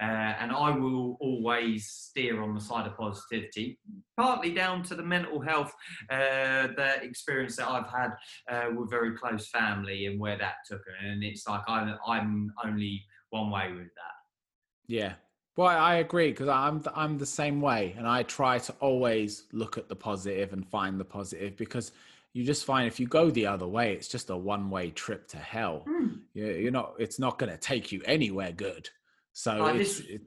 Uh, 0.00 0.04
and 0.04 0.52
I 0.52 0.70
will 0.70 1.16
always 1.20 1.86
steer 1.86 2.42
on 2.42 2.54
the 2.54 2.60
side 2.60 2.86
of 2.86 2.96
positivity, 2.96 3.78
partly 4.16 4.52
down 4.52 4.82
to 4.84 4.94
the 4.94 5.02
mental 5.02 5.40
health, 5.40 5.72
uh, 6.10 6.68
the 6.76 6.98
experience 7.02 7.56
that 7.56 7.68
I've 7.68 7.90
had 7.90 8.10
uh, 8.50 8.70
with 8.74 8.90
very 8.90 9.16
close 9.16 9.48
family 9.48 10.06
and 10.06 10.20
where 10.20 10.38
that 10.38 10.56
took 10.66 10.80
it. 10.80 11.06
And 11.06 11.22
it's 11.22 11.46
like 11.46 11.62
I'm, 11.68 11.96
I'm 12.06 12.52
only 12.64 13.04
one 13.30 13.50
way 13.50 13.72
with 13.72 13.88
that. 13.94 14.18
Yeah. 14.86 15.14
Well, 15.56 15.66
I 15.66 15.96
agree 15.96 16.30
because 16.30 16.46
I'm 16.46 16.84
I'm 16.94 17.18
the 17.18 17.26
same 17.26 17.60
way, 17.60 17.92
and 17.98 18.06
I 18.06 18.22
try 18.22 18.60
to 18.60 18.74
always 18.78 19.42
look 19.50 19.76
at 19.76 19.88
the 19.88 19.96
positive 19.96 20.52
and 20.52 20.64
find 20.64 21.00
the 21.00 21.04
positive 21.04 21.56
because 21.56 21.90
you 22.32 22.44
just 22.44 22.64
find 22.64 22.86
if 22.86 23.00
you 23.00 23.08
go 23.08 23.28
the 23.28 23.46
other 23.46 23.66
way, 23.66 23.92
it's 23.92 24.06
just 24.06 24.30
a 24.30 24.36
one 24.36 24.70
way 24.70 24.90
trip 24.90 25.26
to 25.30 25.36
hell. 25.36 25.84
Mm. 25.88 26.20
You're 26.32 26.70
not. 26.70 26.94
It's 27.00 27.18
not 27.18 27.40
going 27.40 27.50
to 27.50 27.58
take 27.58 27.90
you 27.90 28.02
anywhere 28.04 28.52
good. 28.52 28.88
So 29.38 29.72
this, 29.72 30.00
it, 30.00 30.20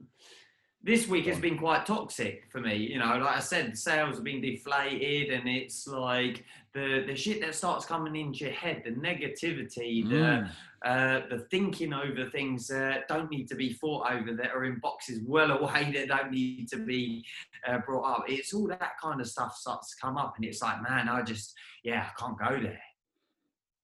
this 0.82 1.06
week 1.06 1.26
has 1.26 1.38
been 1.38 1.58
quite 1.58 1.84
toxic 1.84 2.44
for 2.50 2.62
me. 2.62 2.76
You 2.76 2.98
know, 2.98 3.18
like 3.18 3.36
I 3.36 3.40
said, 3.40 3.76
sails 3.76 4.14
have 4.14 4.24
been 4.24 4.40
deflated, 4.40 5.28
and 5.28 5.46
it's 5.46 5.86
like 5.86 6.46
the 6.72 7.04
the 7.06 7.14
shit 7.14 7.42
that 7.42 7.54
starts 7.54 7.84
coming 7.84 8.16
into 8.16 8.46
your 8.46 8.54
head, 8.54 8.80
the 8.86 8.92
negativity, 8.92 10.02
mm. 10.02 10.08
the 10.08 10.88
uh, 10.88 11.28
the 11.28 11.40
thinking 11.50 11.92
over 11.92 12.30
things 12.30 12.66
that 12.68 13.06
don't 13.06 13.30
need 13.30 13.48
to 13.48 13.54
be 13.54 13.74
thought 13.74 14.10
over, 14.10 14.32
that 14.32 14.50
are 14.52 14.64
in 14.64 14.78
boxes 14.78 15.20
well 15.26 15.50
away, 15.50 15.92
that 15.94 16.08
don't 16.08 16.30
need 16.30 16.66
to 16.70 16.78
be 16.78 17.22
uh, 17.68 17.80
brought 17.84 18.10
up. 18.10 18.24
It's 18.28 18.54
all 18.54 18.66
that 18.68 18.92
kind 18.98 19.20
of 19.20 19.28
stuff 19.28 19.54
starts 19.54 19.94
to 19.94 20.00
come 20.00 20.16
up, 20.16 20.36
and 20.36 20.44
it's 20.46 20.62
like, 20.62 20.82
man, 20.82 21.10
I 21.10 21.20
just, 21.20 21.54
yeah, 21.84 22.08
I 22.08 22.18
can't 22.18 22.38
go 22.38 22.58
there. 22.58 22.80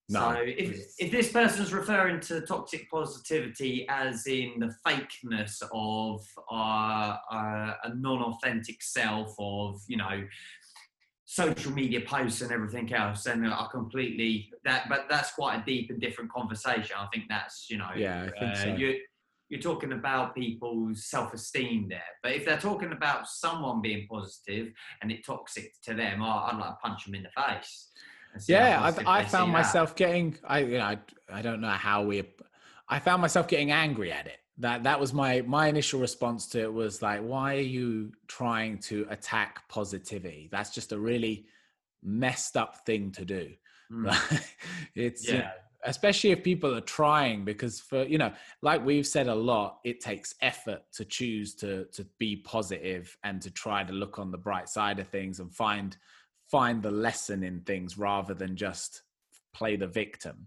No. 0.08 0.32
So 0.32 0.42
if, 0.42 0.94
if 0.98 1.10
this 1.10 1.30
person's 1.30 1.72
referring 1.72 2.20
to 2.20 2.40
toxic 2.40 2.90
positivity 2.90 3.86
as 3.88 4.26
in 4.26 4.54
the 4.58 4.74
fakeness 4.86 5.62
of 5.72 6.26
uh, 6.50 7.16
uh, 7.30 7.74
a 7.84 7.94
non-authentic 7.94 8.82
self 8.82 9.34
of, 9.38 9.82
you 9.86 9.98
know, 9.98 10.26
social 11.26 11.72
media 11.72 12.00
posts 12.00 12.40
and 12.40 12.50
everything 12.50 12.90
else, 12.94 13.24
then 13.24 13.44
I 13.44 13.66
completely 13.70 14.50
that. 14.64 14.88
But 14.88 15.08
that's 15.10 15.32
quite 15.32 15.60
a 15.60 15.64
deep 15.64 15.90
and 15.90 16.00
different 16.00 16.32
conversation. 16.32 16.96
I 16.98 17.06
think 17.12 17.24
that's 17.28 17.66
you 17.68 17.76
know, 17.76 17.90
yeah, 17.94 18.30
I 18.34 18.40
think 18.40 18.52
uh, 18.52 18.54
so. 18.54 18.74
You, 18.76 18.98
you're 19.50 19.60
talking 19.60 19.92
about 19.92 20.34
people's 20.34 21.06
self-esteem 21.06 21.88
there. 21.88 22.02
But 22.22 22.32
if 22.32 22.44
they're 22.44 22.58
talking 22.58 22.92
about 22.92 23.28
someone 23.28 23.80
being 23.80 24.06
positive 24.06 24.72
and 25.00 25.10
it 25.10 25.24
toxic 25.24 25.72
to 25.84 25.94
them, 25.94 26.22
I, 26.22 26.50
I'd 26.50 26.58
like 26.58 26.70
to 26.70 26.76
punch 26.82 27.04
them 27.04 27.14
in 27.14 27.22
the 27.22 27.30
face. 27.30 27.88
Yeah, 28.47 28.78
positive 28.78 29.06
I, 29.06 29.18
I 29.18 29.25
found 29.25 29.49
see 29.49 29.52
that. 29.52 29.58
myself 29.58 29.97
getting. 29.97 30.38
I, 30.44 30.58
you 30.61 30.78
know, 30.78 30.85
I 30.85 30.99
I 31.30 31.42
don't 31.42 31.61
know 31.61 31.68
how 31.68 32.04
we. 32.04 32.23
I 32.88 32.99
found 32.99 33.20
myself 33.20 33.49
getting 33.49 33.70
angry 33.70 34.12
at 34.12 34.26
it. 34.26 34.38
That 34.58 34.85
that 34.85 34.99
was 35.00 35.12
my 35.12 35.42
my 35.42 35.68
initial 35.68 36.00
response 36.00 36.47
to 36.49 36.61
it 36.61 36.73
was 36.73 37.02
like, 37.02 37.20
why 37.20 37.56
are 37.56 37.61
you 37.61 38.12
trying 38.26 38.78
to 38.78 39.06
attack 39.11 39.68
positivity? 39.68 40.49
That's 40.50 40.70
just 40.70 40.92
a 40.92 40.99
really 40.99 41.47
messed 42.02 42.56
up 42.56 42.85
thing 42.87 43.12
to 43.12 43.25
do. 43.25 43.50
Mm. 43.90 44.44
it's 44.94 45.26
you 45.26 45.38
know, 45.38 45.50
especially 45.85 46.30
if 46.30 46.42
people 46.42 46.75
are 46.75 46.80
trying 46.82 47.44
because 47.44 47.80
for 47.80 48.04
you 48.04 48.18
know 48.18 48.32
like 48.62 48.85
we've 48.85 49.06
said 49.06 49.28
a 49.28 49.35
lot 49.35 49.78
it 49.85 50.00
takes 50.00 50.35
effort 50.42 50.82
to 50.92 51.04
choose 51.04 51.54
to 51.54 51.85
to 51.87 52.04
be 52.18 52.37
positive 52.37 53.16
and 53.23 53.40
to 53.40 53.50
try 53.50 53.85
to 53.85 53.92
look 53.92 54.18
on 54.18 54.30
the 54.30 54.38
bright 54.38 54.68
side 54.68 54.99
of 54.99 55.06
things 55.08 55.40
and 55.40 55.54
find 55.54 55.97
find 56.50 56.83
the 56.83 56.90
lesson 56.90 57.43
in 57.43 57.61
things 57.61 57.99
rather 57.99 58.35
than 58.35 58.57
just 58.57 59.02
play 59.55 59.76
the 59.76 59.87
victim 59.87 60.47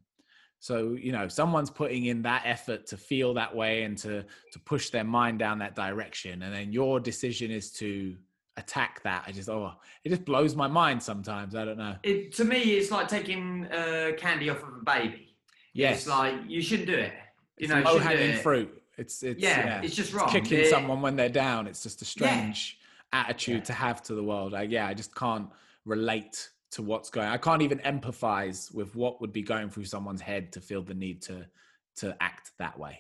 so 0.60 0.96
you 1.00 1.12
know 1.12 1.28
someone's 1.28 1.70
putting 1.70 2.06
in 2.06 2.22
that 2.22 2.44
effort 2.46 2.86
to 2.86 2.96
feel 2.98 3.34
that 3.34 3.54
way 3.56 3.84
and 3.84 3.98
to 3.98 4.24
to 4.52 4.60
push 4.60 4.90
their 4.90 5.04
mind 5.04 5.40
down 5.40 5.60
that 5.60 5.76
direction 5.76 6.44
and 6.44 6.54
then 6.54 6.72
your 6.72 7.00
decision 7.00 7.50
is 7.52 7.72
to 7.72 8.16
attack 8.58 9.02
that 9.04 9.24
i 9.28 9.32
just 9.32 9.50
oh 9.50 9.72
it 10.04 10.10
just 10.10 10.26
blows 10.26 10.56
my 10.56 10.68
mind 10.68 11.02
sometimes 11.02 11.56
i 11.56 11.66
don't 11.66 11.78
know 11.78 11.96
It, 12.04 12.34
to 12.36 12.44
me, 12.46 12.58
it's 12.78 12.92
like 12.92 13.08
taking 13.08 13.66
uh, 13.68 14.12
candy 14.18 14.50
off 14.50 14.62
of 14.64 14.70
a 14.82 14.84
baby. 14.84 15.36
yes 15.74 16.00
It's 16.00 16.08
like 16.08 16.36
you 16.48 16.62
shouldn't 16.62 16.88
do 16.88 16.96
it. 16.96 17.14
You 17.58 17.66
it's 17.66 17.70
know, 17.74 17.82
low 17.82 18.00
hanging 18.00 18.32
it. 18.32 18.42
fruit. 18.42 18.70
It's 18.98 19.24
it's 19.24 19.42
Yeah, 19.42 19.82
it's 19.84 19.96
just 19.96 20.14
wrong. 20.14 20.30
kicking 20.30 20.60
It- 20.60 20.70
someone 20.70 21.02
when 21.02 21.16
they're 21.16 21.30
down. 21.30 21.66
It's 21.68 21.82
just 21.84 22.02
a 22.02 22.06
strange 22.06 22.78
attitude 23.14 23.58
Yeah. 23.62 23.64
to 23.72 23.74
have 23.74 24.02
to 24.04 24.16
the 24.16 24.24
world. 24.24 24.54
I, 24.54 24.64
yeah, 24.64 24.88
I 24.88 24.94
just 24.94 25.14
can't 25.16 25.48
relate 25.86 26.50
to 26.72 26.82
what's 26.82 27.10
going. 27.10 27.28
I 27.28 27.38
can't 27.38 27.62
even 27.62 27.80
empathize 27.80 28.74
with 28.74 28.96
what 28.96 29.22
would 29.22 29.34
be 29.34 29.42
going 29.42 29.70
through 29.70 29.86
someone's 29.86 30.22
head 30.22 30.52
to 30.54 30.62
feel 30.62 30.82
the 30.82 30.94
need 30.94 31.22
to 31.24 31.46
to 31.98 32.16
act 32.22 32.52
that 32.58 32.80
way. 32.80 33.00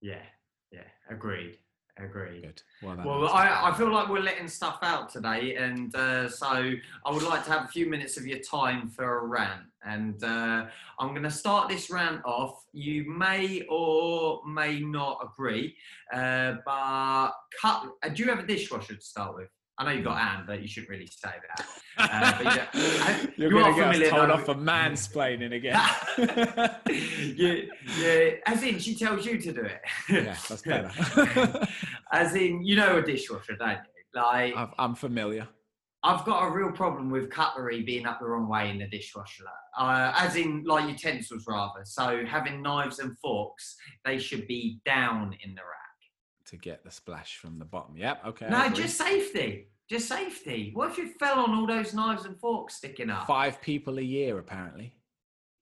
Yeah, 0.00 0.22
yeah, 0.70 0.80
agreed, 1.10 1.58
agreed. 1.98 2.42
Good. 2.42 2.62
Well, 2.82 2.96
Well. 2.96 3.28
I, 3.28 3.70
I 3.70 3.74
feel 3.74 3.92
like 3.92 4.08
we're 4.08 4.20
letting 4.20 4.48
stuff 4.48 4.78
out 4.82 5.10
today, 5.10 5.56
and 5.56 5.94
uh, 5.94 6.28
so 6.28 6.46
I 6.46 7.10
would 7.10 7.22
like 7.22 7.44
to 7.44 7.50
have 7.50 7.64
a 7.66 7.68
few 7.68 7.86
minutes 7.88 8.16
of 8.16 8.26
your 8.26 8.38
time 8.38 8.88
for 8.88 9.18
a 9.18 9.26
rant. 9.26 9.62
And 9.84 10.22
uh, 10.22 10.66
I'm 10.98 11.08
going 11.10 11.24
to 11.24 11.30
start 11.30 11.68
this 11.68 11.90
rant 11.90 12.24
off. 12.24 12.64
You 12.72 13.10
may 13.10 13.66
or 13.68 14.40
may 14.46 14.80
not 14.80 15.18
agree, 15.22 15.76
uh, 16.12 16.54
but 16.64 17.32
cut. 17.60 17.88
Uh, 18.02 18.08
do 18.08 18.22
you 18.22 18.30
have 18.30 18.38
a 18.38 18.46
dishwasher 18.46 18.94
to 18.94 19.02
start 19.02 19.36
with? 19.36 19.48
I 19.78 19.84
know 19.84 19.90
you've 19.92 20.04
got 20.04 20.18
Anne, 20.18 20.44
but 20.46 20.60
you 20.62 20.68
shouldn't 20.68 20.90
really 20.90 21.06
say 21.06 21.30
that. 21.56 21.66
Uh, 21.98 22.42
but 22.42 22.56
yeah, 22.56 23.26
You're 23.36 23.50
you 23.52 23.60
going 23.60 23.92
to 23.92 23.98
get 23.98 24.08
told 24.08 24.30
though. 24.30 24.32
off 24.32 24.46
for 24.46 24.54
mansplaining 24.54 25.54
again. 25.54 25.78
yeah, 27.36 27.54
yeah, 28.00 28.30
as 28.46 28.62
in 28.62 28.78
she 28.78 28.94
tells 28.94 29.26
you 29.26 29.36
to 29.36 29.52
do 29.52 29.60
it. 29.60 29.82
yeah, 30.08 30.34
that's 30.48 30.62
better. 30.62 31.66
as 32.10 32.34
in, 32.34 32.64
you 32.64 32.76
know 32.76 32.96
a 32.96 33.02
dishwasher, 33.02 33.56
don't 33.56 33.72
you? 33.72 34.20
Like, 34.20 34.56
I've- 34.56 34.72
I'm 34.78 34.94
familiar. 34.94 35.46
I've 36.02 36.24
got 36.24 36.48
a 36.48 36.50
real 36.50 36.72
problem 36.72 37.10
with 37.10 37.28
cutlery 37.30 37.82
being 37.82 38.06
up 38.06 38.18
the 38.20 38.26
wrong 38.26 38.48
way 38.48 38.70
in 38.70 38.78
the 38.78 38.88
dishwasher. 38.88 39.44
Uh, 39.78 40.12
as 40.16 40.34
in, 40.34 40.64
like 40.64 40.88
utensils, 40.88 41.44
rather. 41.46 41.82
So 41.84 42.24
having 42.26 42.62
knives 42.62 42.98
and 43.00 43.16
forks, 43.18 43.76
they 44.04 44.18
should 44.18 44.48
be 44.48 44.80
down 44.86 45.36
in 45.44 45.54
the 45.54 45.60
rack. 45.60 45.81
To 46.52 46.58
get 46.58 46.84
the 46.84 46.90
splash 46.90 47.38
from 47.38 47.58
the 47.58 47.64
bottom. 47.64 47.96
Yep. 47.96 48.26
Okay. 48.26 48.46
No, 48.50 48.68
just 48.68 48.98
safety. 48.98 49.68
Just 49.88 50.06
safety. 50.06 50.70
What 50.74 50.90
if 50.90 50.98
you 50.98 51.08
fell 51.18 51.38
on 51.38 51.54
all 51.54 51.66
those 51.66 51.94
knives 51.94 52.26
and 52.26 52.38
forks 52.38 52.76
sticking 52.76 53.08
up? 53.08 53.26
five 53.26 53.62
people 53.62 53.98
a 53.98 54.02
year 54.02 54.38
apparently. 54.38 54.94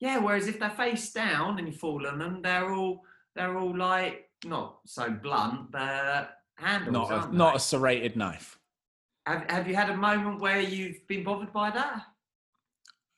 Yeah. 0.01 0.19
Whereas 0.19 0.49
if 0.49 0.59
they're 0.59 0.69
face 0.69 1.13
down 1.13 1.61
and 1.61 1.69
you 1.69 1.73
fall 1.73 2.05
on 2.09 2.19
them, 2.19 2.43
they're 2.43 2.73
all 2.73 3.05
they're 3.37 3.57
all 3.57 3.77
like 3.77 4.29
not 4.45 4.81
so 4.85 5.09
blunt, 5.11 5.71
but 5.71 6.39
handles. 6.57 7.09
Not 7.09 7.29
a, 7.29 7.37
not 7.37 7.57
a 7.57 7.61
serrated 7.61 8.17
knife. 8.17 8.59
Have, 9.27 9.49
have 9.49 9.69
you 9.69 9.77
had 9.77 9.91
a 9.91 9.97
moment 9.97 10.41
where 10.41 10.61
you've 10.61 11.07
been 11.07 11.23
bothered 11.23 11.53
by 11.53 11.71
that? 11.71 12.03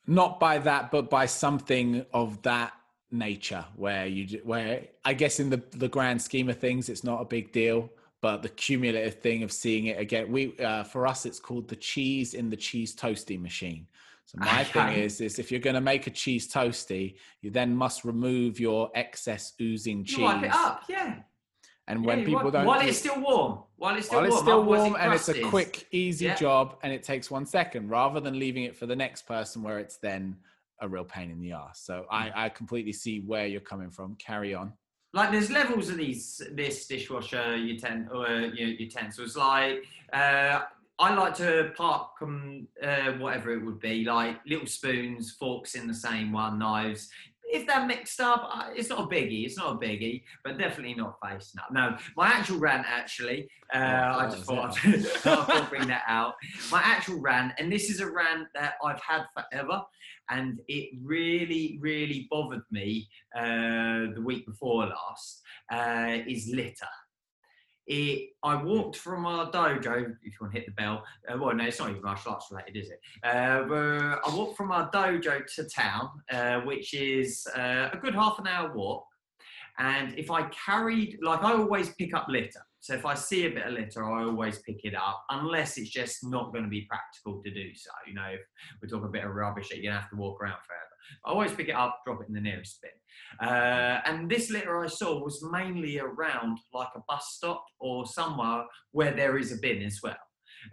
not 0.07 0.39
by 0.39 0.59
that 0.59 0.91
but 0.91 1.09
by 1.09 1.25
something 1.25 2.05
of 2.13 2.41
that 2.41 2.73
nature 3.13 3.63
where 3.75 4.05
you 4.07 4.39
where 4.43 4.81
i 5.05 5.13
guess 5.13 5.39
in 5.39 5.49
the 5.49 5.61
the 5.71 5.87
grand 5.87 6.19
scheme 6.21 6.49
of 6.49 6.57
things 6.57 6.89
it's 6.89 7.03
not 7.03 7.21
a 7.21 7.25
big 7.25 7.51
deal 7.51 7.89
but 8.21 8.41
the 8.41 8.49
cumulative 8.49 9.15
thing 9.21 9.43
of 9.43 9.51
seeing 9.51 9.85
it 9.85 9.99
again 9.99 10.31
we 10.31 10.57
uh, 10.59 10.83
for 10.83 11.05
us 11.05 11.25
it's 11.25 11.39
called 11.39 11.67
the 11.67 11.75
cheese 11.75 12.33
in 12.33 12.49
the 12.49 12.57
cheese 12.57 12.95
toasty 12.95 13.39
machine 13.39 13.85
so 14.25 14.37
my 14.39 14.63
thing 14.63 14.93
is 14.93 15.21
is 15.21 15.37
if 15.37 15.51
you're 15.51 15.59
going 15.61 15.75
to 15.75 15.81
make 15.81 16.07
a 16.07 16.09
cheese 16.09 16.51
toasty 16.51 17.15
you 17.41 17.51
then 17.51 17.75
must 17.75 18.03
remove 18.03 18.59
your 18.59 18.89
excess 18.95 19.53
oozing 19.61 20.03
cheese 20.03 20.17
You 20.17 20.23
wipe 20.23 20.43
it 20.43 20.51
up, 20.51 20.83
yeah. 20.89 21.17
and 21.87 22.03
when 22.03 22.19
you 22.19 22.25
people 22.25 22.49
don't 22.49 22.65
while 22.65 22.81
do- 22.81 22.87
it's 22.87 22.97
still 22.97 23.21
warm, 23.21 23.59
while 23.75 23.95
it's 23.95 24.07
still 24.07 24.21
while 24.21 24.29
warm, 24.29 24.33
it's 24.33 24.41
still 24.41 24.63
warm 24.63 24.95
it 24.95 24.99
and 25.01 25.13
it's 25.13 25.29
a 25.29 25.41
quick 25.41 25.85
easy 25.91 26.25
Yeah. 26.25 26.35
job 26.35 26.77
and 26.81 26.91
it 26.91 27.03
takes 27.03 27.29
one 27.29 27.45
second 27.45 27.89
rather 27.89 28.19
than 28.19 28.39
leaving 28.39 28.63
it 28.63 28.75
for 28.75 28.85
the 28.87 28.95
next 28.95 29.27
person 29.27 29.61
where 29.61 29.77
it's 29.77 29.97
then 29.97 30.37
a 30.83 30.87
real 30.87 31.05
pain 31.15 31.27
in 31.31 31.39
the 31.39 31.51
ass 31.51 31.77
so 31.87 31.95
i 32.11 32.23
i 32.43 32.49
completely 32.49 32.93
see 33.03 33.15
where 33.31 33.47
you're 33.47 33.61
coming 33.73 33.91
from 33.97 34.09
carry 34.29 34.53
on 34.61 34.67
Like 35.19 35.29
there's 35.33 35.51
levels 35.61 35.85
of 35.91 35.97
these 35.97 36.23
this 36.61 36.87
dishwasher 36.87 37.47
uten- 37.71 38.07
or, 38.15 38.25
uh, 38.27 38.47
u- 38.63 38.75
utensils. 38.85 39.33
Like 39.37 39.75
uh, 40.21 40.55
I 41.05 41.07
like 41.21 41.35
to 41.43 41.71
park 41.83 42.07
um, 42.25 42.67
uh, 42.89 43.11
whatever 43.23 43.47
it 43.55 43.61
would 43.65 43.79
be, 43.79 43.95
like 44.17 44.35
little 44.53 44.67
spoons, 44.77 45.23
forks 45.41 45.71
in 45.79 45.85
the 45.87 45.99
same 46.07 46.27
one, 46.43 46.53
knives. 46.63 47.03
If 47.53 47.67
they're 47.67 47.85
mixed 47.85 48.19
up, 48.19 48.49
it's 48.75 48.89
not 48.89 48.99
a 48.99 49.07
biggie. 49.07 49.45
It's 49.45 49.57
not 49.57 49.75
a 49.75 49.77
biggie, 49.77 50.23
but 50.43 50.57
definitely 50.57 50.95
not 50.95 51.17
face 51.23 51.53
up. 51.59 51.71
No, 51.71 51.95
my 52.17 52.27
actual 52.27 52.57
rant 52.57 52.85
actually. 52.87 53.47
Uh, 53.73 53.77
Oh, 54.13 54.19
I 54.19 54.29
just 54.29 54.43
thought. 54.45 54.75
I'd, 54.83 55.05
I'd 55.63 55.69
bring 55.69 55.87
that 55.87 56.03
out. 56.07 56.33
My 56.71 56.81
actual 56.83 57.19
rant, 57.21 57.53
and 57.59 57.71
this 57.71 57.89
is 57.89 57.99
a 57.99 58.09
rant 58.09 58.47
that 58.55 58.73
I've 58.83 58.99
had 59.01 59.23
forever, 59.35 59.81
and 60.29 60.59
it 60.67 60.89
really, 61.03 61.77
really 61.79 62.27
bothered 62.31 62.63
me 62.71 63.07
uh, 63.37 64.13
the 64.15 64.21
week 64.23 64.45
before 64.47 64.87
last. 64.87 65.41
Uh, 65.71 66.17
is 66.27 66.51
litter. 66.53 66.93
It, 67.85 68.29
I 68.43 68.55
walked 68.55 68.95
from 68.95 69.25
our 69.25 69.51
dojo. 69.51 70.15
If 70.23 70.23
you 70.23 70.31
want 70.39 70.53
to 70.53 70.59
hit 70.59 70.67
the 70.67 70.73
bell, 70.73 71.03
uh, 71.27 71.37
well, 71.37 71.53
no, 71.53 71.65
it's 71.65 71.79
not 71.79 71.89
even 71.89 72.01
martial 72.01 72.31
arts 72.31 72.47
related, 72.49 72.77
is 72.77 72.89
it? 72.89 72.99
Uh, 73.23 74.17
I 74.25 74.35
walked 74.35 74.55
from 74.55 74.71
our 74.71 74.89
dojo 74.91 75.45
to 75.55 75.63
town, 75.65 76.09
uh, 76.31 76.61
which 76.61 76.93
is 76.93 77.45
uh, 77.57 77.89
a 77.91 77.97
good 78.01 78.15
half 78.15 78.39
an 78.39 78.47
hour 78.47 78.73
walk. 78.73 79.05
And 79.79 80.17
if 80.17 80.31
I 80.31 80.43
carried, 80.49 81.19
like, 81.21 81.43
I 81.43 81.53
always 81.53 81.89
pick 81.89 82.13
up 82.13 82.27
litter. 82.29 82.65
So 82.83 82.93
if 82.93 83.05
I 83.05 83.13
see 83.13 83.45
a 83.45 83.49
bit 83.49 83.65
of 83.65 83.71
litter, 83.71 84.03
I 84.03 84.25
always 84.25 84.59
pick 84.59 84.83
it 84.83 84.93
up, 84.93 85.23
unless 85.29 85.77
it's 85.77 85.89
just 85.89 86.17
not 86.21 86.51
going 86.51 86.65
to 86.65 86.69
be 86.69 86.81
practical 86.81 87.41
to 87.41 87.49
do 87.49 87.73
so. 87.73 87.89
You 88.05 88.13
know, 88.13 88.27
if 88.27 88.41
we're 88.81 88.89
talking 88.89 89.05
a 89.05 89.09
bit 89.09 89.23
of 89.23 89.33
rubbish 89.33 89.69
that 89.69 89.77
you're 89.77 89.89
going 89.89 89.95
to 89.95 90.01
have 90.01 90.09
to 90.09 90.17
walk 90.17 90.41
around 90.41 90.57
forever. 90.67 90.83
I 91.25 91.29
always 91.29 91.53
pick 91.53 91.69
it 91.69 91.75
up, 91.75 92.01
drop 92.05 92.21
it 92.21 92.27
in 92.27 92.33
the 92.33 92.41
nearest 92.41 92.81
bin. 92.81 93.47
Uh, 93.47 94.01
and 94.03 94.29
this 94.29 94.49
litter 94.49 94.83
I 94.83 94.87
saw 94.87 95.23
was 95.23 95.41
mainly 95.49 95.97
around 95.97 96.57
like 96.73 96.89
a 96.93 97.03
bus 97.07 97.25
stop 97.37 97.63
or 97.79 98.05
somewhere 98.05 98.65
where 98.91 99.15
there 99.15 99.37
is 99.37 99.53
a 99.53 99.61
bin 99.61 99.81
as 99.81 100.01
well. 100.03 100.17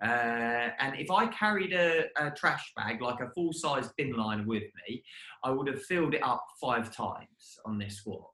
Uh, 0.02 0.71
and 0.81 0.99
if 0.99 1.12
I 1.12 1.29
carried 1.29 1.73
a, 1.73 2.07
a 2.17 2.33
trash 2.33 2.73
bag, 2.76 3.00
like 3.00 3.21
a 3.21 3.31
full 3.37 3.52
size 3.52 3.88
bin 3.97 4.14
liner 4.14 4.45
with 4.45 4.64
me, 4.88 5.05
I 5.45 5.50
would 5.50 5.69
have 5.69 5.83
filled 5.85 6.14
it 6.14 6.25
up 6.25 6.45
five 6.61 6.93
times 6.93 7.61
on 7.64 7.79
this 7.79 8.02
walk. 8.05 8.33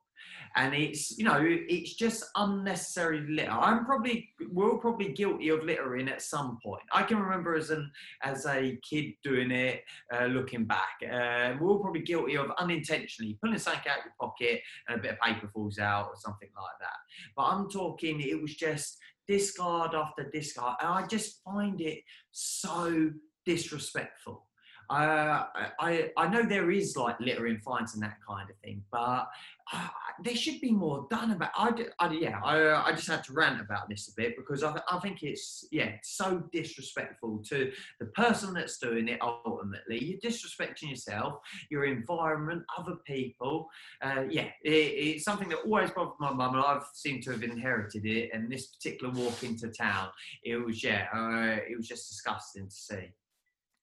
And 0.57 0.75
it's, 0.75 1.19
you 1.19 1.25
know, 1.25 1.39
it's 1.43 1.95
just 1.95 2.25
unnecessary 2.35 3.21
litter. 3.29 3.51
I'm 3.51 3.85
probably, 3.85 4.29
we're 4.51 4.73
all 4.73 4.79
probably 4.79 5.13
guilty 5.13 5.51
of 5.51 5.65
littering 5.65 6.09
at 6.09 6.23
some 6.23 6.59
point. 6.65 6.83
I 6.93 7.03
can 7.03 7.19
remember 7.19 7.55
as 7.55 7.71
an 7.71 7.91
as 8.23 8.47
a 8.47 8.79
kid 8.89 9.13
doing 9.23 9.51
it, 9.51 9.83
uh, 10.15 10.27
looking 10.27 10.65
back. 10.65 10.97
Uh, 11.03 11.57
we're 11.61 11.69
all 11.69 11.81
probably 11.81 12.03
guilty 12.03 12.37
of 12.37 12.51
unintentionally 12.59 13.39
pulling 13.43 13.59
something 13.59 13.83
out 13.91 14.05
your 14.05 14.15
pocket 14.21 14.61
and 14.89 14.99
a 14.99 15.03
bit 15.03 15.13
of 15.13 15.21
paper 15.21 15.51
falls 15.53 15.79
out 15.79 16.07
or 16.07 16.15
something 16.17 16.49
like 16.57 16.79
that. 16.81 16.97
But 17.37 17.45
I'm 17.45 17.69
talking, 17.69 18.21
it 18.21 18.41
was 18.41 18.55
just 18.55 18.99
discard 19.29 19.95
after 19.95 20.31
discard. 20.31 20.77
And 20.81 20.89
I 20.89 21.07
just 21.07 21.43
find 21.45 21.81
it 21.81 22.01
so 22.31 23.11
disrespectful. 23.45 24.47
I 24.91 26.11
I 26.17 26.29
know 26.29 26.45
there 26.45 26.71
is 26.71 26.97
like 26.97 27.19
littering 27.21 27.59
fines 27.59 27.95
and 27.95 28.03
that 28.03 28.19
kind 28.27 28.49
of 28.49 28.57
thing, 28.59 28.83
but 28.91 29.29
uh, 29.73 29.89
there 30.23 30.37
should 30.37 30.61
be 30.61 30.71
more 30.71 31.07
done 31.11 31.33
about. 31.33 31.51
I, 31.57 31.87
I 31.99 32.13
yeah, 32.13 32.41
I, 32.43 32.89
I 32.89 32.93
just 32.93 33.09
had 33.09 33.25
to 33.25 33.33
rant 33.33 33.61
about 33.61 33.89
this 33.89 34.09
a 34.09 34.13
bit 34.17 34.37
because 34.37 34.63
I, 34.63 34.81
I 34.91 35.01
think 35.01 35.23
it's 35.23 35.67
yeah 35.73 35.93
so 36.03 36.45
disrespectful 36.53 37.43
to 37.49 37.73
the 37.99 38.07
person 38.07 38.55
that's 38.55 38.79
doing 38.79 39.09
it. 39.09 39.21
Ultimately, 39.21 40.05
you're 40.05 40.21
disrespecting 40.21 40.91
yourself, 40.91 41.41
your 41.71 41.85
environment, 41.85 42.63
other 42.79 42.97
people. 43.05 43.69
Uh, 44.03 44.25
yeah, 44.31 44.49
it, 44.63 44.71
it's 44.71 45.25
something 45.25 45.49
that 45.49 45.59
always 45.65 45.91
bothered 45.91 46.15
my 46.21 46.33
mum, 46.33 46.55
and 46.55 46.65
I've 46.65 46.85
seemed 46.95 47.25
to 47.25 47.33
have 47.33 47.43
inherited 47.43 48.07
it. 48.07 48.31
And 48.33 48.51
this 48.51 48.67
particular 48.67 49.13
walk 49.13 49.43
into 49.43 49.69
town, 49.69 50.11
it 50.45 50.57
was 50.57 50.85
yeah, 50.85 51.07
uh, 51.13 51.61
it 51.69 51.77
was 51.77 51.89
just 51.89 52.09
disgusting 52.09 52.69
to 52.69 52.75
see. 52.75 53.13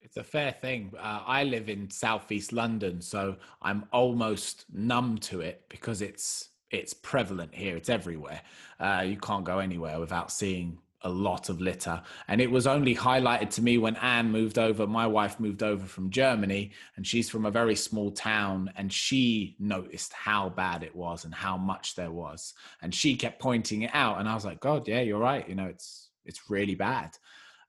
It's 0.04 0.18
a 0.18 0.22
fair 0.22 0.52
thing. 0.52 0.92
Uh, 0.98 1.22
I 1.26 1.44
live 1.44 1.70
in 1.70 1.90
southeast 1.90 2.52
London, 2.52 3.00
so 3.00 3.36
I'm 3.62 3.86
almost 3.90 4.66
numb 4.72 5.16
to 5.18 5.40
it 5.40 5.64
because 5.70 6.02
it's 6.02 6.50
it's 6.70 6.92
prevalent 6.92 7.54
here. 7.54 7.76
It's 7.76 7.88
everywhere. 7.88 8.42
Uh, 8.78 9.04
you 9.06 9.16
can't 9.16 9.44
go 9.44 9.60
anywhere 9.60 9.98
without 9.98 10.30
seeing 10.30 10.78
a 11.02 11.08
lot 11.08 11.48
of 11.48 11.60
litter. 11.60 12.02
And 12.28 12.40
it 12.40 12.50
was 12.50 12.66
only 12.66 12.94
highlighted 12.94 13.50
to 13.50 13.62
me 13.62 13.78
when 13.78 13.96
Anne 13.96 14.30
moved 14.30 14.58
over. 14.58 14.86
My 14.86 15.06
wife 15.06 15.38
moved 15.38 15.62
over 15.62 15.86
from 15.86 16.10
Germany, 16.10 16.72
and 16.96 17.06
she's 17.06 17.30
from 17.30 17.46
a 17.46 17.50
very 17.50 17.76
small 17.76 18.10
town, 18.10 18.72
and 18.76 18.92
she 18.92 19.56
noticed 19.58 20.12
how 20.12 20.48
bad 20.50 20.82
it 20.82 20.94
was 20.94 21.24
and 21.24 21.34
how 21.34 21.56
much 21.56 21.94
there 21.94 22.10
was, 22.10 22.54
and 22.82 22.94
she 22.94 23.16
kept 23.16 23.40
pointing 23.40 23.82
it 23.82 23.90
out. 23.94 24.18
And 24.18 24.28
I 24.28 24.34
was 24.34 24.44
like, 24.44 24.60
God, 24.60 24.86
yeah, 24.86 25.00
you're 25.00 25.18
right. 25.18 25.48
You 25.48 25.54
know, 25.54 25.66
it's 25.66 26.10
it's 26.26 26.50
really 26.50 26.74
bad. 26.74 27.16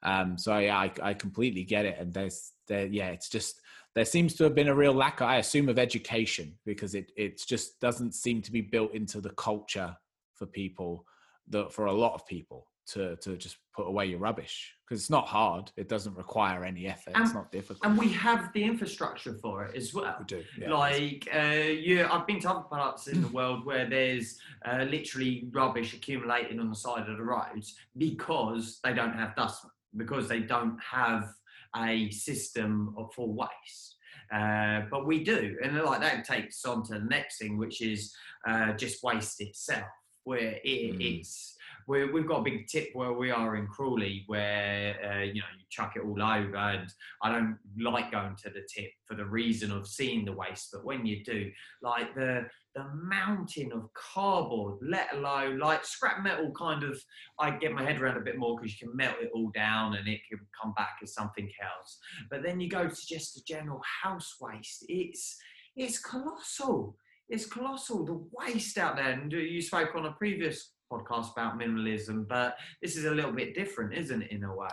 Um, 0.05 0.37
so 0.37 0.57
yeah, 0.59 0.77
I, 0.77 0.91
I 1.01 1.13
completely 1.13 1.63
get 1.63 1.85
it. 1.85 1.97
And 1.99 2.13
there's 2.13 2.51
there, 2.67 2.85
yeah, 2.85 3.09
it's 3.09 3.29
just 3.29 3.59
there 3.95 4.05
seems 4.05 4.35
to 4.35 4.43
have 4.43 4.55
been 4.55 4.67
a 4.67 4.75
real 4.75 4.93
lack, 4.93 5.21
I 5.21 5.37
assume, 5.37 5.67
of 5.67 5.79
education 5.79 6.53
because 6.65 6.95
it 6.95 7.11
it 7.17 7.41
just 7.45 7.79
doesn't 7.79 8.13
seem 8.13 8.41
to 8.43 8.51
be 8.51 8.61
built 8.61 8.93
into 8.93 9.19
the 9.19 9.31
culture 9.31 9.95
for 10.35 10.45
people 10.45 11.05
that 11.49 11.73
for 11.73 11.87
a 11.87 11.93
lot 11.93 12.13
of 12.13 12.25
people 12.27 12.67
to 12.87 13.15
to 13.17 13.35
just 13.35 13.57
put 13.75 13.87
away 13.87 14.05
your 14.05 14.19
rubbish 14.19 14.75
because 14.85 15.01
it's 15.01 15.09
not 15.09 15.27
hard. 15.27 15.71
It 15.75 15.89
doesn't 15.89 16.15
require 16.15 16.63
any 16.63 16.85
effort. 16.85 17.13
And, 17.15 17.25
it's 17.25 17.33
not 17.33 17.51
difficult. 17.51 17.83
And 17.83 17.97
we 17.97 18.09
have 18.13 18.53
the 18.53 18.63
infrastructure 18.63 19.33
for 19.33 19.65
it 19.65 19.75
as 19.75 19.93
well. 19.93 20.15
We 20.19 20.25
do. 20.25 20.43
Yeah. 20.59 20.71
Like, 20.71 21.27
uh, 21.33 21.39
you, 21.39 22.05
I've 22.05 22.27
been 22.27 22.39
to 22.41 22.51
other 22.51 22.61
parts 22.69 23.07
in 23.07 23.23
the 23.23 23.27
world 23.29 23.65
where 23.65 23.89
there's 23.89 24.39
uh, 24.63 24.85
literally 24.87 25.47
rubbish 25.51 25.95
accumulating 25.95 26.59
on 26.59 26.69
the 26.69 26.75
side 26.75 27.09
of 27.09 27.17
the 27.17 27.23
roads 27.23 27.75
because 27.97 28.79
they 28.83 28.93
don't 28.93 29.13
have 29.13 29.35
dustmen 29.35 29.71
because 29.97 30.27
they 30.27 30.39
don't 30.39 30.77
have 30.79 31.33
a 31.77 32.09
system 32.11 32.95
for 33.15 33.31
waste. 33.31 33.95
Uh, 34.33 34.81
but 34.89 35.05
we 35.05 35.23
do, 35.23 35.55
and 35.63 35.77
like 35.83 36.01
that 36.01 36.25
takes 36.25 36.65
on 36.65 36.83
to 36.83 36.93
the 36.93 37.05
next 37.05 37.37
thing, 37.37 37.57
which 37.57 37.81
is 37.81 38.13
uh, 38.47 38.73
just 38.73 39.03
waste 39.03 39.39
itself, 39.39 39.85
where 40.23 40.57
it, 40.63 40.97
mm. 40.97 41.19
it's 41.19 41.55
we 41.87 41.99
have 41.99 42.27
got 42.27 42.39
a 42.39 42.43
big 42.43 42.67
tip 42.67 42.89
where 42.93 43.13
we 43.13 43.29
are 43.29 43.55
in 43.55 43.67
Crawley, 43.67 44.23
where 44.27 44.95
uh, 45.03 45.23
you 45.23 45.41
know 45.41 45.47
you 45.57 45.65
chuck 45.69 45.93
it 45.95 46.03
all 46.03 46.21
over, 46.21 46.57
and 46.57 46.89
I 47.21 47.31
don't 47.31 47.57
like 47.79 48.11
going 48.11 48.35
to 48.37 48.49
the 48.49 48.67
tip 48.73 48.89
for 49.05 49.15
the 49.15 49.25
reason 49.25 49.71
of 49.71 49.87
seeing 49.87 50.25
the 50.25 50.31
waste. 50.31 50.69
But 50.73 50.83
when 50.83 51.05
you 51.05 51.23
do, 51.23 51.51
like 51.83 52.15
the 52.15 52.47
the 52.75 52.85
mountain 52.93 53.71
of 53.71 53.89
cardboard, 53.93 54.79
let 54.81 55.13
alone 55.13 55.59
like 55.59 55.85
scrap 55.85 56.21
metal, 56.21 56.51
kind 56.57 56.83
of, 56.83 57.01
I 57.39 57.51
get 57.51 57.71
my 57.71 57.83
head 57.83 58.01
around 58.01 58.17
a 58.17 58.21
bit 58.21 58.37
more 58.37 58.57
because 58.57 58.73
you 58.73 58.87
can 58.87 58.95
melt 58.95 59.15
it 59.21 59.31
all 59.33 59.49
down 59.55 59.95
and 59.95 60.07
it 60.07 60.19
can 60.29 60.39
come 60.61 60.73
back 60.75 60.97
as 61.01 61.13
something 61.13 61.49
else. 61.63 61.97
But 62.29 62.43
then 62.43 62.59
you 62.59 62.69
go 62.69 62.87
to 62.87 63.07
just 63.07 63.33
the 63.33 63.41
general 63.47 63.81
house 64.03 64.35
waste. 64.41 64.85
It's 64.89 65.37
it's 65.75 65.99
colossal. 65.99 66.97
It's 67.29 67.45
colossal. 67.45 68.05
The 68.05 68.23
waste 68.31 68.77
out 68.77 68.97
there. 68.97 69.11
And 69.11 69.33
uh, 69.33 69.37
you 69.37 69.61
spoke 69.61 69.95
on 69.95 70.05
a 70.05 70.11
previous 70.13 70.71
podcast 70.91 71.31
about 71.31 71.59
minimalism, 71.59 72.27
but 72.27 72.57
this 72.81 72.95
is 72.95 73.05
a 73.05 73.11
little 73.11 73.31
bit 73.31 73.55
different, 73.55 73.93
isn't 73.93 74.21
it, 74.21 74.31
in 74.31 74.43
a 74.43 74.55
way? 74.55 74.67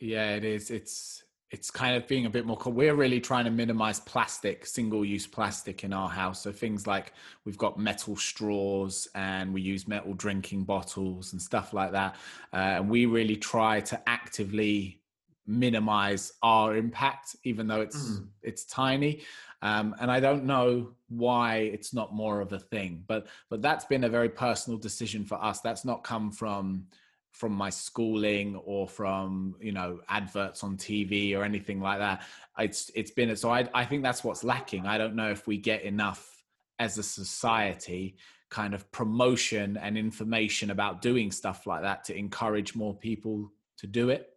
Yeah, 0.00 0.34
it 0.34 0.44
is. 0.44 0.70
It's 0.70 1.24
it's 1.50 1.70
kind 1.70 1.96
of 1.96 2.08
being 2.08 2.26
a 2.26 2.30
bit 2.30 2.44
more 2.44 2.58
we're 2.66 2.94
really 2.94 3.20
trying 3.20 3.44
to 3.44 3.50
minimize 3.50 4.00
plastic 4.00 4.66
single 4.66 5.04
use 5.04 5.26
plastic 5.26 5.84
in 5.84 5.92
our 5.92 6.08
house. 6.08 6.42
So 6.42 6.50
things 6.50 6.86
like 6.86 7.12
we've 7.44 7.58
got 7.58 7.78
metal 7.78 8.16
straws 8.16 9.06
and 9.14 9.54
we 9.54 9.60
use 9.60 9.86
metal 9.86 10.12
drinking 10.14 10.64
bottles 10.64 11.32
and 11.32 11.40
stuff 11.40 11.72
like 11.72 11.92
that. 11.92 12.16
Uh, 12.52 12.56
and 12.56 12.90
we 12.90 13.06
really 13.06 13.36
try 13.36 13.80
to 13.80 14.00
actively 14.08 15.00
minimize 15.46 16.32
our 16.42 16.76
impact 16.76 17.36
even 17.44 17.68
though 17.68 17.80
it's 17.80 18.18
mm. 18.18 18.26
it's 18.42 18.64
tiny. 18.64 19.22
Um, 19.62 19.94
and 20.00 20.10
i 20.10 20.20
don't 20.20 20.44
know 20.44 20.92
why 21.08 21.56
it's 21.56 21.94
not 21.94 22.14
more 22.14 22.42
of 22.42 22.52
a 22.52 22.58
thing 22.58 23.02
but 23.06 23.26
but 23.48 23.62
that's 23.62 23.86
been 23.86 24.04
a 24.04 24.08
very 24.08 24.28
personal 24.28 24.78
decision 24.78 25.24
for 25.24 25.42
us. 25.42 25.60
That's 25.60 25.84
not 25.84 26.04
come 26.04 26.30
from 26.30 26.86
from 27.36 27.52
my 27.52 27.68
schooling 27.68 28.56
or 28.64 28.88
from 28.88 29.54
you 29.60 29.72
know 29.72 30.00
adverts 30.08 30.64
on 30.64 30.76
TV 30.76 31.36
or 31.36 31.44
anything 31.44 31.80
like 31.80 31.98
that. 31.98 32.22
It's 32.58 32.90
it's 32.94 33.10
been 33.10 33.36
so 33.36 33.50
I 33.50 33.68
I 33.74 33.84
think 33.84 34.02
that's 34.02 34.24
what's 34.24 34.42
lacking. 34.42 34.86
I 34.86 34.96
don't 34.96 35.14
know 35.14 35.30
if 35.30 35.46
we 35.46 35.58
get 35.58 35.82
enough 35.82 36.42
as 36.78 36.96
a 36.96 37.02
society 37.02 38.16
kind 38.48 38.74
of 38.74 38.90
promotion 38.90 39.76
and 39.76 39.98
information 39.98 40.70
about 40.70 41.02
doing 41.02 41.30
stuff 41.30 41.66
like 41.66 41.82
that 41.82 42.04
to 42.04 42.16
encourage 42.16 42.74
more 42.74 42.94
people 42.94 43.50
to 43.76 43.86
do 43.86 44.08
it 44.08 44.35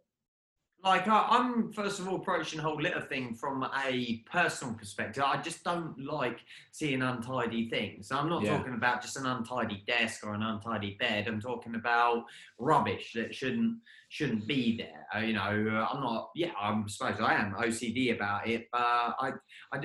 like 0.84 1.08
I'm 1.08 1.74
first 1.74 2.00
of 2.00 2.08
all 2.08 2.16
approaching 2.16 2.58
the 2.58 2.64
whole 2.64 2.82
litter 2.82 3.02
thing 3.02 3.36
from 3.36 3.68
a 3.86 4.24
personal 4.32 4.74
perspective. 4.74 5.24
I 5.26 5.42
just 5.42 5.64
don't 5.64 5.96
like 6.00 6.40
seeing 6.72 7.02
untidy 7.02 7.70
things. 7.70 8.12
I'm 8.12 8.30
not 8.30 8.44
yeah. 8.44 8.58
talking 8.58 8.74
about 8.74 9.02
just 9.02 9.18
an 9.18 9.26
untidy 9.26 9.84
desk 9.86 10.26
or 10.26 10.34
an 10.34 10.42
untidy 10.42 10.96
bed. 11.00 11.28
I'm 11.28 11.42
talking 11.42 11.76
about 11.76 12.24
rubbish 12.58 13.12
that 13.16 13.36
shouldn't 13.36 13.80
shouldn't 14.08 14.48
be 14.48 14.78
there. 14.78 15.06
Uh, 15.16 15.26
you 15.26 15.34
know, 15.34 15.88
I'm 15.92 16.02
not. 16.02 16.30
Yeah, 16.34 16.52
I'm 16.60 16.88
suppose 16.88 17.20
I 17.20 17.36
am 17.36 17.54
OCD 17.54 18.16
about 18.16 18.48
it, 18.48 18.68
but 18.72 18.80
I 18.80 19.34
I, 19.74 19.80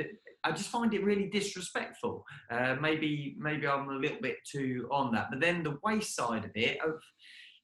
I 0.44 0.52
just 0.52 0.68
find 0.68 0.94
it 0.94 1.02
really 1.02 1.28
disrespectful. 1.28 2.24
Uh, 2.50 2.76
maybe 2.80 3.34
maybe 3.38 3.66
I'm 3.66 3.88
a 3.88 3.96
little 3.96 4.20
bit 4.20 4.36
too 4.44 4.88
on 4.92 5.12
that. 5.12 5.28
But 5.30 5.40
then 5.40 5.62
the 5.64 5.78
waste 5.82 6.14
side 6.14 6.44
of 6.44 6.52
it 6.54 6.78
of 6.82 7.00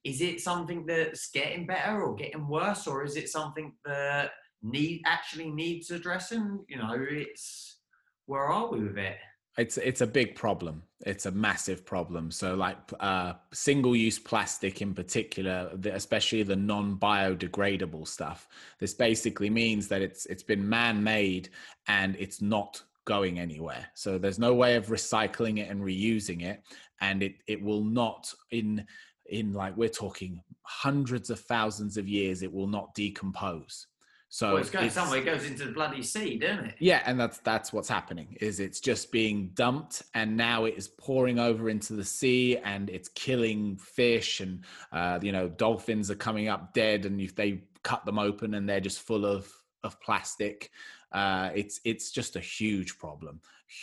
is 0.05 0.21
it 0.21 0.41
something 0.41 0.87
that's 0.87 1.31
getting 1.31 1.67
better 1.67 2.03
or 2.03 2.15
getting 2.15 2.49
worse, 2.49 2.87
or 2.87 3.05
is 3.05 3.17
it 3.17 3.29
something 3.29 3.75
that 3.85 4.31
need 4.63 5.03
actually 5.07 5.51
needs 5.51 5.91
addressing? 5.91 6.65
You 6.69 6.79
know, 6.79 6.97
it's 6.99 7.79
where 8.27 8.45
are 8.45 8.71
we 8.71 8.81
with 8.81 8.99
it? 8.99 9.17
It's 9.59 9.77
it's 9.79 10.01
a 10.01 10.07
big 10.07 10.37
problem. 10.37 10.83
It's 11.05 11.27
a 11.27 11.31
massive 11.31 11.85
problem. 11.85 12.31
So, 12.31 12.55
like 12.55 12.77
uh, 13.01 13.35
single-use 13.53 14.19
plastic 14.19 14.81
in 14.81 14.95
particular, 14.95 15.71
especially 15.93 16.43
the 16.43 16.57
non-biodegradable 16.57 18.07
stuff. 18.07 18.49
This 18.79 18.95
basically 18.95 19.51
means 19.51 19.89
that 19.89 20.03
it's 20.03 20.27
it's 20.27 20.43
been 20.43 20.67
man-made 20.69 21.49
and 21.89 22.17
it's 22.19 22.41
not 22.41 22.83
going 23.07 23.39
anywhere. 23.41 23.89
So 23.95 24.19
there's 24.19 24.39
no 24.39 24.55
way 24.55 24.77
of 24.77 24.87
recycling 24.87 25.59
it 25.59 25.69
and 25.69 25.83
reusing 25.83 26.43
it, 26.43 26.63
and 27.01 27.23
it 27.23 27.35
it 27.47 27.61
will 27.61 27.85
not 27.85 28.33
in 28.51 28.87
in 29.31 29.53
like 29.53 29.77
we're 29.77 29.89
talking 29.89 30.41
hundreds 30.63 31.31
of 31.31 31.41
thousands 31.41 31.97
of 31.97 32.09
years 32.09 32.43
it 32.43 32.53
will 32.53 32.67
not 32.67 32.95
decompose. 32.95 33.87
So 34.33 34.53
well, 34.53 34.59
it's 34.59 34.71
going 34.71 34.87
it's, 34.87 34.95
somewhere 34.95 35.19
it 35.19 35.25
goes 35.25 35.45
into 35.45 35.65
the 35.65 35.73
bloody 35.73 36.03
sea 36.03 36.39
doesn't 36.39 36.67
it? 36.67 36.75
Yeah 36.79 37.03
and 37.05 37.19
that's 37.19 37.39
that's 37.39 37.73
what's 37.73 37.89
happening 37.89 38.37
is 38.41 38.61
it's 38.61 38.79
just 38.79 39.11
being 39.11 39.51
dumped 39.55 40.03
and 40.15 40.37
now 40.37 40.67
it 40.67 40.75
is 40.77 40.87
pouring 40.87 41.41
over 41.41 41.69
into 41.69 41.95
the 41.95 42.05
sea 42.05 42.57
and 42.59 42.91
it's 42.91 43.09
killing 43.09 43.77
fish 43.77 44.41
and 44.41 44.65
uh, 44.93 45.19
you 45.21 45.33
know 45.33 45.49
dolphins 45.49 46.13
are 46.13 46.17
coming 46.17 46.47
up 46.47 46.73
dead 46.75 47.07
and 47.07 47.21
if 47.21 47.35
they 47.35 47.65
cut 47.83 48.05
them 48.05 48.21
open 48.21 48.55
and 48.55 48.69
they're 48.69 48.81
just 48.81 49.01
full 49.01 49.27
of 49.27 49.53
of 49.83 50.01
plastic 50.01 50.71
uh, 51.13 51.51
it's 51.55 51.81
it's 51.85 52.13
just 52.13 52.37
a 52.37 52.41
huge 52.41 52.99
problem 52.99 53.41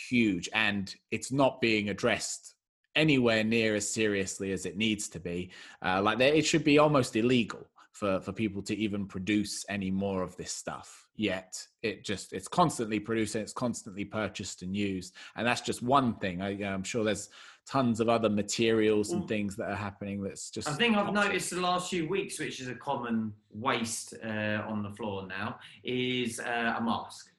huge 0.08 0.48
and 0.54 0.94
it's 1.10 1.30
not 1.30 1.60
being 1.60 1.90
addressed 1.90 2.54
anywhere 2.98 3.44
near 3.44 3.76
as 3.76 3.88
seriously 3.88 4.52
as 4.52 4.66
it 4.66 4.76
needs 4.76 5.08
to 5.08 5.20
be. 5.20 5.50
Uh, 5.82 6.02
like 6.02 6.20
it 6.20 6.44
should 6.44 6.64
be 6.64 6.78
almost 6.78 7.16
illegal 7.16 7.66
for 7.92 8.20
for 8.20 8.32
people 8.32 8.62
to 8.62 8.76
even 8.76 9.06
produce 9.06 9.64
any 9.68 9.90
more 9.90 10.22
of 10.22 10.36
this 10.36 10.52
stuff. 10.52 11.06
Yet 11.16 11.66
it 11.82 12.04
just 12.04 12.32
it's 12.32 12.48
constantly 12.48 13.00
produced 13.00 13.34
and 13.34 13.42
it's 13.42 13.52
constantly 13.52 14.04
purchased 14.04 14.62
and 14.62 14.76
used, 14.76 15.14
and 15.36 15.46
that's 15.46 15.60
just 15.60 15.82
one 15.82 16.14
thing. 16.14 16.42
I, 16.42 16.60
am 16.62 16.84
sure 16.84 17.04
there's 17.04 17.28
tons 17.66 18.00
of 18.00 18.08
other 18.08 18.30
materials 18.30 19.12
and 19.12 19.28
things 19.28 19.56
that 19.56 19.68
are 19.70 19.76
happening. 19.76 20.22
That's 20.22 20.50
just. 20.50 20.68
I 20.68 20.72
think 20.74 20.96
I've 20.96 21.12
noticed 21.12 21.50
the 21.50 21.60
last 21.60 21.90
few 21.90 22.08
weeks, 22.08 22.38
which 22.38 22.60
is 22.60 22.68
a 22.68 22.74
common 22.74 23.32
waste 23.50 24.14
uh, 24.24 24.62
on 24.66 24.82
the 24.82 24.90
floor 24.90 25.26
now, 25.26 25.58
is 25.84 26.40
uh, 26.40 26.76
a 26.78 26.82
mask. 26.82 27.32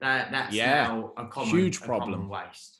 That 0.00 0.30
that's 0.30 0.54
yeah, 0.54 0.86
now 0.88 1.12
a 1.16 1.26
common 1.26 1.50
huge 1.50 1.80
problem. 1.80 2.12
Common 2.12 2.28
waste. 2.28 2.75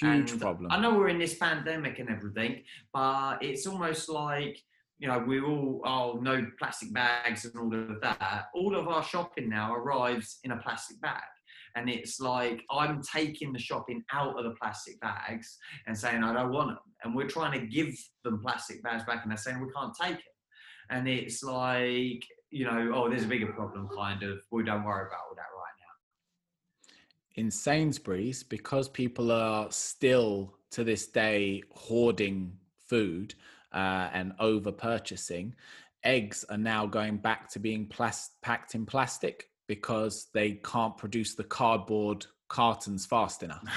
Huge 0.00 0.32
and 0.32 0.40
problem. 0.40 0.70
I 0.70 0.80
know 0.80 0.94
we're 0.94 1.08
in 1.08 1.18
this 1.18 1.34
pandemic 1.34 1.98
and 1.98 2.08
everything, 2.08 2.62
but 2.92 3.42
it's 3.42 3.66
almost 3.66 4.08
like 4.08 4.58
you 5.02 5.08
know, 5.08 5.18
we 5.18 5.40
all, 5.40 5.80
oh, 5.84 6.20
no 6.22 6.46
plastic 6.60 6.92
bags 6.92 7.44
and 7.44 7.56
all 7.56 7.74
of 7.74 8.00
that. 8.02 8.44
All 8.54 8.76
of 8.76 8.86
our 8.86 9.02
shopping 9.02 9.48
now 9.48 9.74
arrives 9.74 10.38
in 10.44 10.52
a 10.52 10.56
plastic 10.56 11.00
bag. 11.00 11.20
And 11.74 11.90
it's 11.90 12.20
like 12.20 12.62
I'm 12.70 13.02
taking 13.02 13.52
the 13.52 13.58
shopping 13.58 14.04
out 14.12 14.38
of 14.38 14.44
the 14.44 14.54
plastic 14.62 15.00
bags 15.00 15.58
and 15.88 15.98
saying, 15.98 16.22
I 16.22 16.32
don't 16.32 16.52
want 16.52 16.68
them. 16.68 16.78
And 17.02 17.16
we're 17.16 17.26
trying 17.26 17.58
to 17.58 17.66
give 17.66 17.92
them 18.22 18.40
plastic 18.40 18.80
bags 18.84 19.02
back 19.02 19.24
and 19.24 19.32
they're 19.32 19.38
saying, 19.38 19.60
we 19.60 19.72
can't 19.74 19.92
take 20.00 20.18
it. 20.18 20.34
And 20.88 21.08
it's 21.08 21.42
like, 21.42 22.22
you 22.50 22.66
know, 22.66 22.92
oh, 22.94 23.08
there's 23.08 23.24
a 23.24 23.28
bigger 23.28 23.52
problem, 23.52 23.88
kind 23.96 24.22
of. 24.22 24.38
We 24.52 24.62
don't 24.62 24.84
worry 24.84 25.08
about 25.08 25.20
all 25.28 25.34
that. 25.34 25.46
In 27.34 27.50
Sainsbury's, 27.50 28.42
because 28.42 28.88
people 28.88 29.32
are 29.32 29.70
still 29.70 30.54
to 30.70 30.84
this 30.84 31.06
day 31.06 31.62
hoarding 31.72 32.52
food 32.86 33.34
uh, 33.72 34.08
and 34.12 34.32
over 34.38 34.72
purchasing, 34.72 35.54
eggs 36.04 36.44
are 36.50 36.58
now 36.58 36.86
going 36.86 37.16
back 37.16 37.48
to 37.50 37.58
being 37.58 37.86
plas- 37.86 38.32
packed 38.42 38.74
in 38.74 38.84
plastic 38.84 39.48
because 39.66 40.28
they 40.34 40.52
can't 40.64 40.96
produce 40.96 41.34
the 41.34 41.44
cardboard 41.44 42.26
cartons 42.48 43.06
fast 43.06 43.42
enough. 43.42 43.64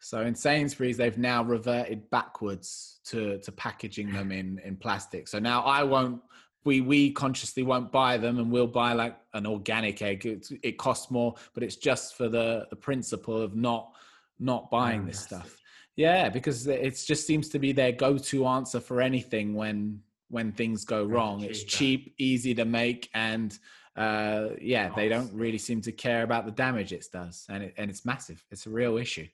So 0.00 0.20
in 0.20 0.34
Sainsbury's, 0.34 0.96
they've 0.96 1.18
now 1.18 1.42
reverted 1.42 2.08
backwards 2.10 3.00
to, 3.06 3.38
to 3.38 3.52
packaging 3.52 4.12
them 4.12 4.30
in, 4.30 4.60
in 4.64 4.76
plastic. 4.76 5.26
So 5.26 5.38
now 5.38 5.62
I 5.62 5.82
won't, 5.82 6.22
we, 6.68 6.80
we 6.82 7.10
consciously 7.10 7.62
won't 7.62 7.90
buy 7.90 8.18
them 8.18 8.38
and 8.38 8.50
we'll 8.52 8.74
buy 8.82 8.92
like 8.92 9.16
an 9.32 9.46
organic 9.46 10.02
egg. 10.02 10.26
It, 10.26 10.48
it 10.62 10.76
costs 10.76 11.10
more, 11.10 11.34
but 11.54 11.62
it's 11.62 11.76
just 11.76 12.16
for 12.16 12.28
the, 12.28 12.66
the 12.70 12.76
principle 12.76 13.40
of 13.40 13.56
not, 13.56 13.92
not 14.38 14.70
buying 14.70 15.06
this 15.06 15.20
stuff. 15.20 15.50
Yeah, 15.96 16.28
because 16.28 16.66
it 16.66 16.94
just 17.06 17.26
seems 17.26 17.48
to 17.48 17.58
be 17.58 17.72
their 17.72 17.92
go-to 17.92 18.46
answer 18.46 18.80
for 18.80 19.00
anything 19.00 19.54
when 19.54 20.00
when 20.30 20.52
things 20.52 20.84
go 20.84 21.04
wrong. 21.04 21.42
It's 21.42 21.64
cheap, 21.64 22.14
easy 22.18 22.54
to 22.54 22.64
make, 22.64 23.08
and 23.14 23.58
uh, 23.96 24.50
yeah, 24.60 24.90
they 24.94 25.08
don't 25.08 25.32
really 25.32 25.58
seem 25.58 25.80
to 25.88 25.92
care 25.92 26.22
about 26.22 26.44
the 26.44 26.52
damage 26.52 26.92
it 26.92 27.06
does, 27.10 27.46
and 27.48 27.64
it, 27.64 27.74
and 27.78 27.90
it's 27.90 28.04
massive. 28.04 28.44
It's 28.52 28.66
a 28.66 28.70
real 28.70 28.98
issue. 28.98 29.26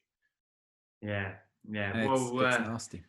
Yeah, 1.02 1.32
yeah. 1.70 1.90
And 1.94 2.08
well, 2.08 2.40
it's, 2.40 2.56
it's 2.56 2.56
uh, 2.56 2.70
nasty. 2.70 3.02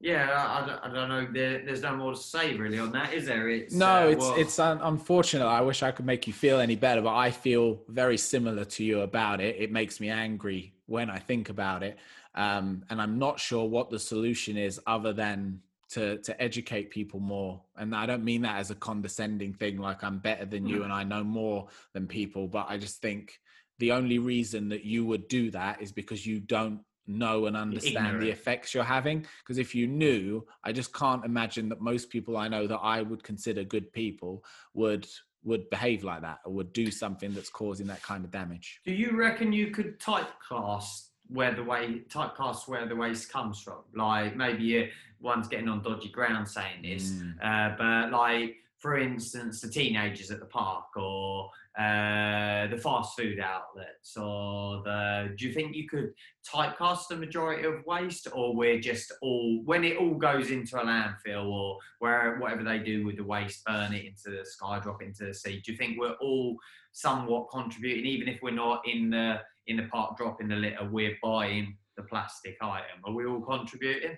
Yeah, 0.00 0.30
I, 0.30 0.88
I 0.88 0.92
don't- 0.92 1.08
know. 1.08 1.26
There, 1.32 1.64
there's 1.64 1.82
no 1.82 1.96
more 1.96 2.12
to 2.14 2.18
say 2.20 2.54
really 2.54 2.78
on 2.78 2.92
that, 2.92 3.12
is 3.12 3.26
there? 3.26 3.48
It's 3.48 3.74
No, 3.74 4.06
uh, 4.06 4.10
it's 4.10 4.20
well, 4.20 4.34
it's 4.36 4.58
un- 4.58 4.80
unfortunate. 4.82 5.46
I 5.46 5.60
wish 5.60 5.82
I 5.82 5.90
could 5.90 6.06
make 6.06 6.26
you 6.26 6.32
feel 6.32 6.60
any 6.60 6.76
better, 6.76 7.02
but 7.02 7.14
I 7.16 7.30
feel 7.30 7.82
very 7.88 8.16
similar 8.18 8.64
to 8.64 8.84
you 8.84 9.00
about 9.00 9.40
it. 9.40 9.56
It 9.58 9.72
makes 9.72 9.98
me 10.00 10.08
angry 10.10 10.74
when 10.86 11.10
I 11.10 11.18
think 11.18 11.48
about 11.48 11.82
it, 11.82 11.98
um, 12.34 12.84
and 12.90 13.00
I'm 13.02 13.18
not 13.18 13.40
sure 13.40 13.68
what 13.68 13.90
the 13.90 13.98
solution 13.98 14.56
is 14.56 14.80
other 14.86 15.12
than 15.12 15.60
to 15.90 16.18
to 16.18 16.40
educate 16.40 16.90
people 16.90 17.18
more. 17.18 17.60
And 17.76 17.94
I 17.94 18.06
don't 18.06 18.22
mean 18.22 18.42
that 18.42 18.56
as 18.58 18.70
a 18.70 18.74
condescending 18.74 19.54
thing, 19.54 19.78
like 19.78 20.04
I'm 20.04 20.18
better 20.18 20.44
than 20.44 20.66
you 20.66 20.84
and 20.84 20.92
I 20.92 21.02
know 21.02 21.24
more 21.24 21.68
than 21.94 22.06
people. 22.06 22.46
But 22.46 22.66
I 22.68 22.76
just 22.76 23.00
think 23.00 23.40
the 23.78 23.92
only 23.92 24.18
reason 24.18 24.68
that 24.68 24.84
you 24.84 25.06
would 25.06 25.28
do 25.28 25.50
that 25.52 25.80
is 25.80 25.90
because 25.90 26.26
you 26.26 26.40
don't 26.40 26.80
know 27.08 27.46
and 27.46 27.56
understand 27.56 28.20
the 28.20 28.30
effects 28.30 28.74
you're 28.74 28.84
having 28.84 29.24
because 29.42 29.58
if 29.58 29.74
you 29.74 29.86
knew 29.86 30.46
i 30.64 30.70
just 30.70 30.92
can't 30.92 31.24
imagine 31.24 31.68
that 31.68 31.80
most 31.80 32.10
people 32.10 32.36
i 32.36 32.46
know 32.46 32.66
that 32.66 32.78
i 32.78 33.00
would 33.02 33.22
consider 33.24 33.64
good 33.64 33.90
people 33.92 34.44
would 34.74 35.06
would 35.44 35.68
behave 35.70 36.04
like 36.04 36.20
that 36.20 36.38
or 36.44 36.52
would 36.52 36.72
do 36.72 36.90
something 36.90 37.32
that's 37.32 37.48
causing 37.48 37.86
that 37.86 38.02
kind 38.02 38.24
of 38.24 38.30
damage 38.30 38.80
Do 38.84 38.92
you 38.92 39.16
reckon 39.16 39.52
you 39.52 39.70
could 39.70 39.98
typecast 39.98 41.06
where 41.28 41.54
the 41.54 41.62
way 41.62 42.02
typecast 42.08 42.68
where 42.68 42.86
the 42.86 42.96
waste 42.96 43.30
comes 43.30 43.60
from? 43.60 43.80
Like 43.94 44.34
maybe 44.36 44.90
one's 45.20 45.46
getting 45.48 45.68
on 45.68 45.82
dodgy 45.82 46.08
ground 46.08 46.48
saying 46.48 46.82
this, 46.82 47.10
Mm. 47.12 47.34
uh, 47.42 47.76
but 47.76 48.10
like 48.12 48.56
for 48.78 48.96
instance, 48.98 49.60
the 49.60 49.68
teenagers 49.68 50.30
at 50.30 50.38
the 50.40 50.46
park 50.46 50.96
or 50.96 51.50
uh, 51.78 52.66
the 52.66 52.76
fast 52.76 53.16
food 53.16 53.38
outlets, 53.38 54.16
or 54.16 54.82
the. 54.82 55.34
Do 55.36 55.46
you 55.46 55.52
think 55.52 55.76
you 55.76 55.88
could 55.88 56.12
typecast 56.52 57.08
the 57.08 57.16
majority 57.16 57.64
of 57.66 57.84
waste, 57.86 58.26
or 58.32 58.54
we're 58.54 58.80
just 58.80 59.12
all 59.22 59.62
when 59.64 59.84
it 59.84 59.96
all 59.96 60.14
goes 60.14 60.50
into 60.50 60.76
a 60.80 60.84
landfill 60.84 61.46
or 61.46 61.78
where 62.00 62.36
whatever 62.38 62.64
they 62.64 62.80
do 62.80 63.06
with 63.06 63.16
the 63.16 63.24
waste, 63.24 63.64
burn 63.64 63.92
it 63.92 64.04
into 64.04 64.36
the 64.36 64.44
sky, 64.44 64.80
drop 64.80 65.02
into 65.02 65.26
the 65.26 65.34
sea? 65.34 65.62
Do 65.64 65.72
you 65.72 65.78
think 65.78 65.98
we're 65.98 66.16
all 66.20 66.56
somewhat 66.92 67.48
contributing, 67.50 68.06
even 68.06 68.28
if 68.28 68.40
we're 68.42 68.50
not 68.50 68.82
in 68.86 69.10
the 69.10 69.40
in 69.68 69.76
the 69.76 69.84
park 69.84 70.16
dropping 70.16 70.48
the 70.48 70.56
litter, 70.56 70.88
we're 70.90 71.16
buying 71.22 71.76
the 71.96 72.02
plastic 72.04 72.56
item. 72.62 73.02
Are 73.04 73.12
we 73.12 73.26
all 73.26 73.40
contributing? 73.40 74.16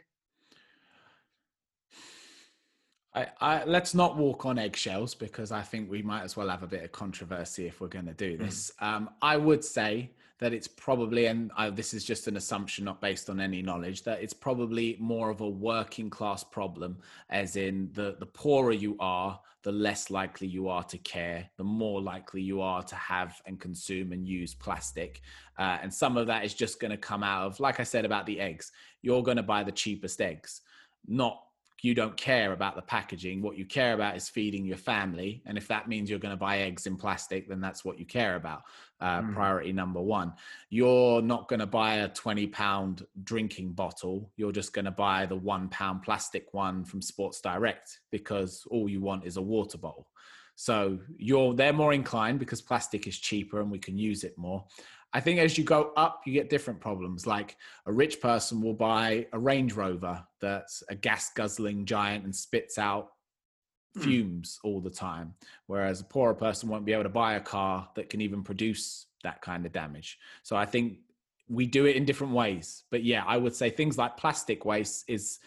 I, 3.15 3.27
I 3.41 3.65
let's 3.65 3.95
not 3.95 4.17
walk 4.17 4.47
on 4.47 4.59
eggshells 4.59 5.15
because 5.15 5.51
I 5.51 5.63
think 5.63 5.91
we 5.91 6.03
might 6.03 6.23
as 6.23 6.37
well 6.37 6.49
have 6.49 6.63
a 6.63 6.67
bit 6.67 6.85
of 6.85 6.93
controversy 6.93 7.67
if 7.67 7.81
we're 7.81 7.89
going 7.89 8.07
to 8.07 8.15
do 8.15 8.37
this. 8.37 8.73
Um, 8.81 9.11
I 9.21 9.37
would 9.37 9.65
say 9.65 10.11
that 10.39 10.55
it's 10.55 10.69
probably, 10.69 11.27
and 11.27 11.51
I, 11.57 11.69
this 11.71 11.93
is 11.93 12.03
just 12.03 12.27
an 12.27 12.37
assumption, 12.37 12.85
not 12.85 13.01
based 13.01 13.29
on 13.29 13.41
any 13.41 13.61
knowledge, 13.61 14.05
that 14.05 14.23
it's 14.23 14.33
probably 14.33 14.97
more 14.99 15.29
of 15.29 15.43
a 15.43 15.49
working 15.49 16.09
class 16.09 16.43
problem, 16.43 16.99
as 17.29 17.57
in 17.57 17.91
the 17.93 18.17
the 18.19 18.27
poorer 18.27 18.73
you 18.73 18.97
are, 19.01 19.39
the 19.63 19.73
less 19.73 20.09
likely 20.09 20.47
you 20.47 20.69
are 20.69 20.85
to 20.85 20.97
care, 20.99 21.51
the 21.57 21.65
more 21.65 22.01
likely 22.01 22.41
you 22.41 22.63
are 22.63 22.83
to 22.83 22.95
have 22.95 23.43
and 23.45 23.61
consume 23.61 24.13
and 24.13 24.27
use 24.27 24.55
plastic, 24.55 25.21
uh, 25.59 25.79
and 25.83 25.93
some 25.93 26.17
of 26.17 26.27
that 26.29 26.45
is 26.45 26.55
just 26.55 26.81
going 26.81 26.93
to 26.93 26.97
come 26.97 27.23
out 27.23 27.47
of, 27.47 27.61
like 27.61 27.81
I 27.81 27.85
said 27.85 28.05
about 28.07 28.25
the 28.25 28.41
eggs, 28.41 28.73
you're 29.03 29.23
going 29.23 29.37
to 29.37 29.43
buy 29.43 29.63
the 29.63 29.73
cheapest 29.73 30.23
eggs, 30.23 30.63
not 31.07 31.43
you 31.83 31.95
don't 31.95 32.17
care 32.17 32.53
about 32.53 32.77
the 32.77 32.83
packaging. 32.83 33.43
What 33.43 33.57
you 33.57 33.65
care 33.65 33.95
about 33.95 34.17
is 34.17 34.29
feeding 34.29 34.65
your 34.67 34.77
family. 34.77 35.43
And 35.47 35.57
if 35.57 35.69
that 35.69 35.89
means 35.89 36.11
you're 36.11 36.19
going 36.19 36.35
to 36.35 36.37
buy 36.37 36.59
eggs 36.59 36.87
in 36.87 36.97
plastic, 36.97 37.49
then 37.49 37.61
that's 37.61 37.85
what 37.85 37.99
you 37.99 38.07
care 38.07 38.37
about. 38.37 38.63
Uh, 39.01 39.23
Mm. 39.23 39.35
Priority 39.35 39.73
number 39.73 40.01
one. 40.01 40.35
You're 40.69 41.23
not 41.23 41.49
going 41.49 41.61
to 41.61 41.67
buy 41.67 41.97
a 41.97 42.09
20 42.09 42.47
pound 42.49 43.07
drinking 43.25 43.73
bottle. 43.73 44.31
You're 44.37 44.53
just 44.53 44.73
going 44.73 44.85
to 44.85 44.91
buy 44.91 45.27
the 45.27 45.37
one 45.37 45.69
pound 45.69 46.03
plastic 46.03 46.53
one 46.53 46.85
from 46.85 47.01
Sports 47.01 47.41
Direct 47.41 48.01
because 48.11 48.67
all 48.71 48.89
you 48.89 49.01
want 49.01 49.25
is 49.25 49.37
a 49.37 49.43
water 49.43 49.79
bottle. 49.79 50.07
So 50.61 50.99
you're 51.17 51.55
they're 51.55 51.73
more 51.73 51.95
inclined 51.95 52.39
because 52.39 52.61
plastic 52.61 53.07
is 53.07 53.19
cheaper 53.19 53.63
and 53.63 53.71
we 53.71 53.79
can 53.79 53.97
use 53.97 54.25
it 54.25 54.37
more. 54.37 54.67
I 55.13 55.21
think 55.21 55.41
as 55.41 55.59
you 55.59 55.65
go 55.65 55.93
up, 55.97 56.23
you 56.25 56.33
get 56.33 56.51
different 56.51 56.81
problems. 56.81 57.27
Like 57.27 57.57
a 57.87 57.93
rich 57.93 58.21
person 58.21 58.61
will 58.63 58.75
buy 58.75 59.27
a 59.33 59.39
Range 59.39 59.73
Rover 59.73 60.25
that's 60.41 60.83
a 60.89 60.95
gas 60.95 61.31
guzzling 61.35 61.85
giant 61.85 62.25
and 62.25 62.35
spits 62.35 62.79
out 62.79 63.11
Hmm. 63.95 64.03
fumes 64.03 64.61
all 64.63 64.81
the 64.81 64.91
time, 64.91 65.35
whereas 65.67 66.01
a 66.01 66.05
poorer 66.05 66.35
person 66.35 66.69
won't 66.69 66.85
be 66.85 66.93
able 66.93 67.03
to 67.03 67.09
buy 67.09 67.35
a 67.35 67.41
car 67.41 67.89
that 67.97 68.09
can 68.09 68.21
even 68.21 68.45
produce 68.45 69.07
that 69.25 69.43
kind 69.43 69.67
of 69.67 69.73
damage. 69.73 70.17
So 70.45 70.55
I 70.55 70.65
think 70.65 70.99
we 71.49 71.67
do 71.67 71.87
it 71.87 71.97
in 71.97 72.05
different 72.05 72.33
ways. 72.33 72.85
But 72.93 73.03
yeah, 73.03 73.25
I 73.27 73.37
would 73.37 73.55
say 73.55 73.69
things 73.69 73.99
like 73.99 74.17
plastic 74.17 74.65
waste 74.65 75.07
is 75.09 75.41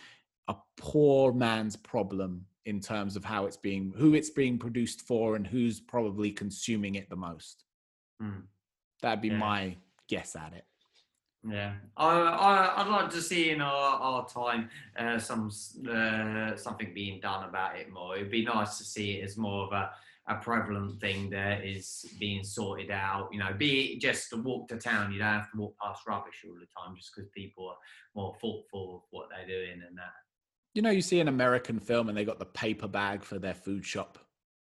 a 0.49 0.55
poor 0.75 1.31
man's 1.31 1.77
problem 1.77 2.45
in 2.65 2.81
terms 2.81 3.15
of 3.15 3.23
how 3.23 3.45
it's 3.45 3.55
being, 3.57 3.93
who 3.95 4.13
it's 4.13 4.29
being 4.29 4.57
produced 4.57 5.01
for, 5.07 5.37
and 5.37 5.47
who's 5.47 5.79
probably 5.79 6.29
consuming 6.29 6.95
it 6.95 7.09
the 7.09 7.15
most. 7.15 7.63
Mm. 8.21 8.43
That'd 9.03 9.21
be 9.21 9.27
Yeah. 9.27 9.37
my 9.37 9.75
guess 10.07 10.35
at 10.35 10.53
it. 10.53 10.65
Yeah, 11.45 11.73
I, 11.97 12.07
I 12.07 12.81
I'd 12.81 12.87
like 12.87 13.09
to 13.11 13.21
see 13.21 13.49
in 13.49 13.59
our, 13.59 13.99
our 13.99 14.25
time 14.29 14.69
uh, 14.97 15.19
some 15.19 15.51
uh, 15.89 16.55
something 16.55 16.93
being 16.93 17.19
done 17.19 17.49
about 17.49 17.77
it 17.77 17.91
more. 17.91 18.15
It'd 18.15 18.31
be 18.31 18.45
nice 18.45 18.77
to 18.77 18.85
see 18.85 19.17
it 19.19 19.25
as 19.25 19.35
more 19.37 19.65
of 19.65 19.73
a, 19.73 19.91
a 20.29 20.35
prevalent 20.35 21.01
thing 21.01 21.29
that 21.31 21.65
is 21.65 22.05
being 22.17 22.45
sorted 22.45 22.91
out. 22.91 23.27
You 23.33 23.39
know, 23.39 23.53
be 23.57 23.87
it 23.95 23.99
just 23.99 24.29
to 24.29 24.37
walk 24.37 24.69
to 24.69 24.77
town, 24.77 25.11
you 25.11 25.19
don't 25.19 25.27
have 25.27 25.51
to 25.51 25.57
walk 25.57 25.75
past 25.83 26.03
rubbish 26.07 26.45
all 26.47 26.53
the 26.55 26.65
time, 26.81 26.95
just 26.95 27.11
because 27.13 27.29
people 27.35 27.67
are 27.67 27.77
more 28.15 28.33
thoughtful 28.39 28.95
of 28.95 29.01
what 29.11 29.27
they're 29.29 29.45
doing 29.45 29.81
and 29.85 29.97
that. 29.97 30.13
You 30.73 30.81
know, 30.81 30.91
you 30.91 31.01
see 31.01 31.19
an 31.19 31.27
American 31.27 31.77
film 31.77 32.07
and 32.07 32.17
they 32.17 32.23
got 32.23 32.39
the 32.39 32.45
paper 32.45 32.87
bag 32.87 33.21
for 33.21 33.37
their 33.37 33.53
food 33.53 33.85
shop. 33.85 34.17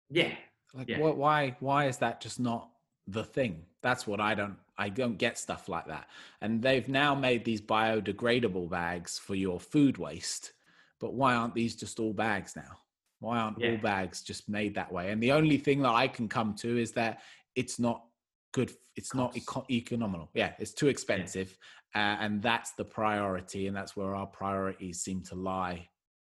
Yeah, 0.08 0.32
Like, 0.72 0.88
Yeah. 0.88 0.98
Why? 1.00 1.56
Why 1.60 1.88
is 1.88 1.98
that 1.98 2.22
just 2.22 2.40
not 2.40 2.70
the 3.06 3.22
thing? 3.22 3.66
That's 3.82 4.06
what 4.06 4.20
I 4.20 4.34
don't. 4.34 4.56
I 4.76 4.88
don't 4.88 5.18
get 5.18 5.38
stuff 5.38 5.68
like 5.68 5.86
that. 5.86 6.08
And 6.40 6.62
they've 6.62 6.88
now 6.88 7.14
made 7.14 7.44
these 7.44 7.60
biodegradable 7.60 8.70
bags 8.70 9.18
for 9.18 9.34
your 9.34 9.60
food 9.60 9.98
waste. 9.98 10.52
But 11.00 11.14
why 11.14 11.34
aren't 11.34 11.54
these 11.54 11.76
just 11.76 11.98
all 12.00 12.12
bags 12.12 12.56
now? 12.56 12.78
Why 13.20 13.38
aren't 13.38 13.62
all 13.62 13.78
bags 13.78 14.22
just 14.22 14.48
made 14.48 14.74
that 14.74 14.90
way? 14.90 15.10
And 15.10 15.22
the 15.22 15.32
only 15.32 15.58
thing 15.58 15.82
that 15.82 15.90
I 15.90 16.08
can 16.08 16.28
come 16.28 16.54
to 16.56 16.78
is 16.78 16.92
that 16.92 17.20
it's 17.54 17.78
not 17.78 18.04
good. 18.52 18.72
It's 18.96 19.14
not 19.14 19.36
eco- 19.36 19.66
economical. 19.70 20.30
Yeah, 20.34 20.52
it's 20.58 20.72
too 20.72 20.88
expensive, 20.88 21.56
uh, 21.94 22.16
and 22.20 22.42
that's 22.42 22.72
the 22.72 22.84
priority, 22.84 23.66
and 23.66 23.76
that's 23.76 23.96
where 23.96 24.14
our 24.14 24.26
priorities 24.26 25.00
seem 25.00 25.22
to 25.24 25.34
lie 25.34 25.88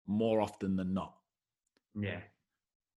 more 0.07 0.41
often 0.41 0.77
than 0.77 0.95
not 0.95 1.15
yeah, 2.01 2.21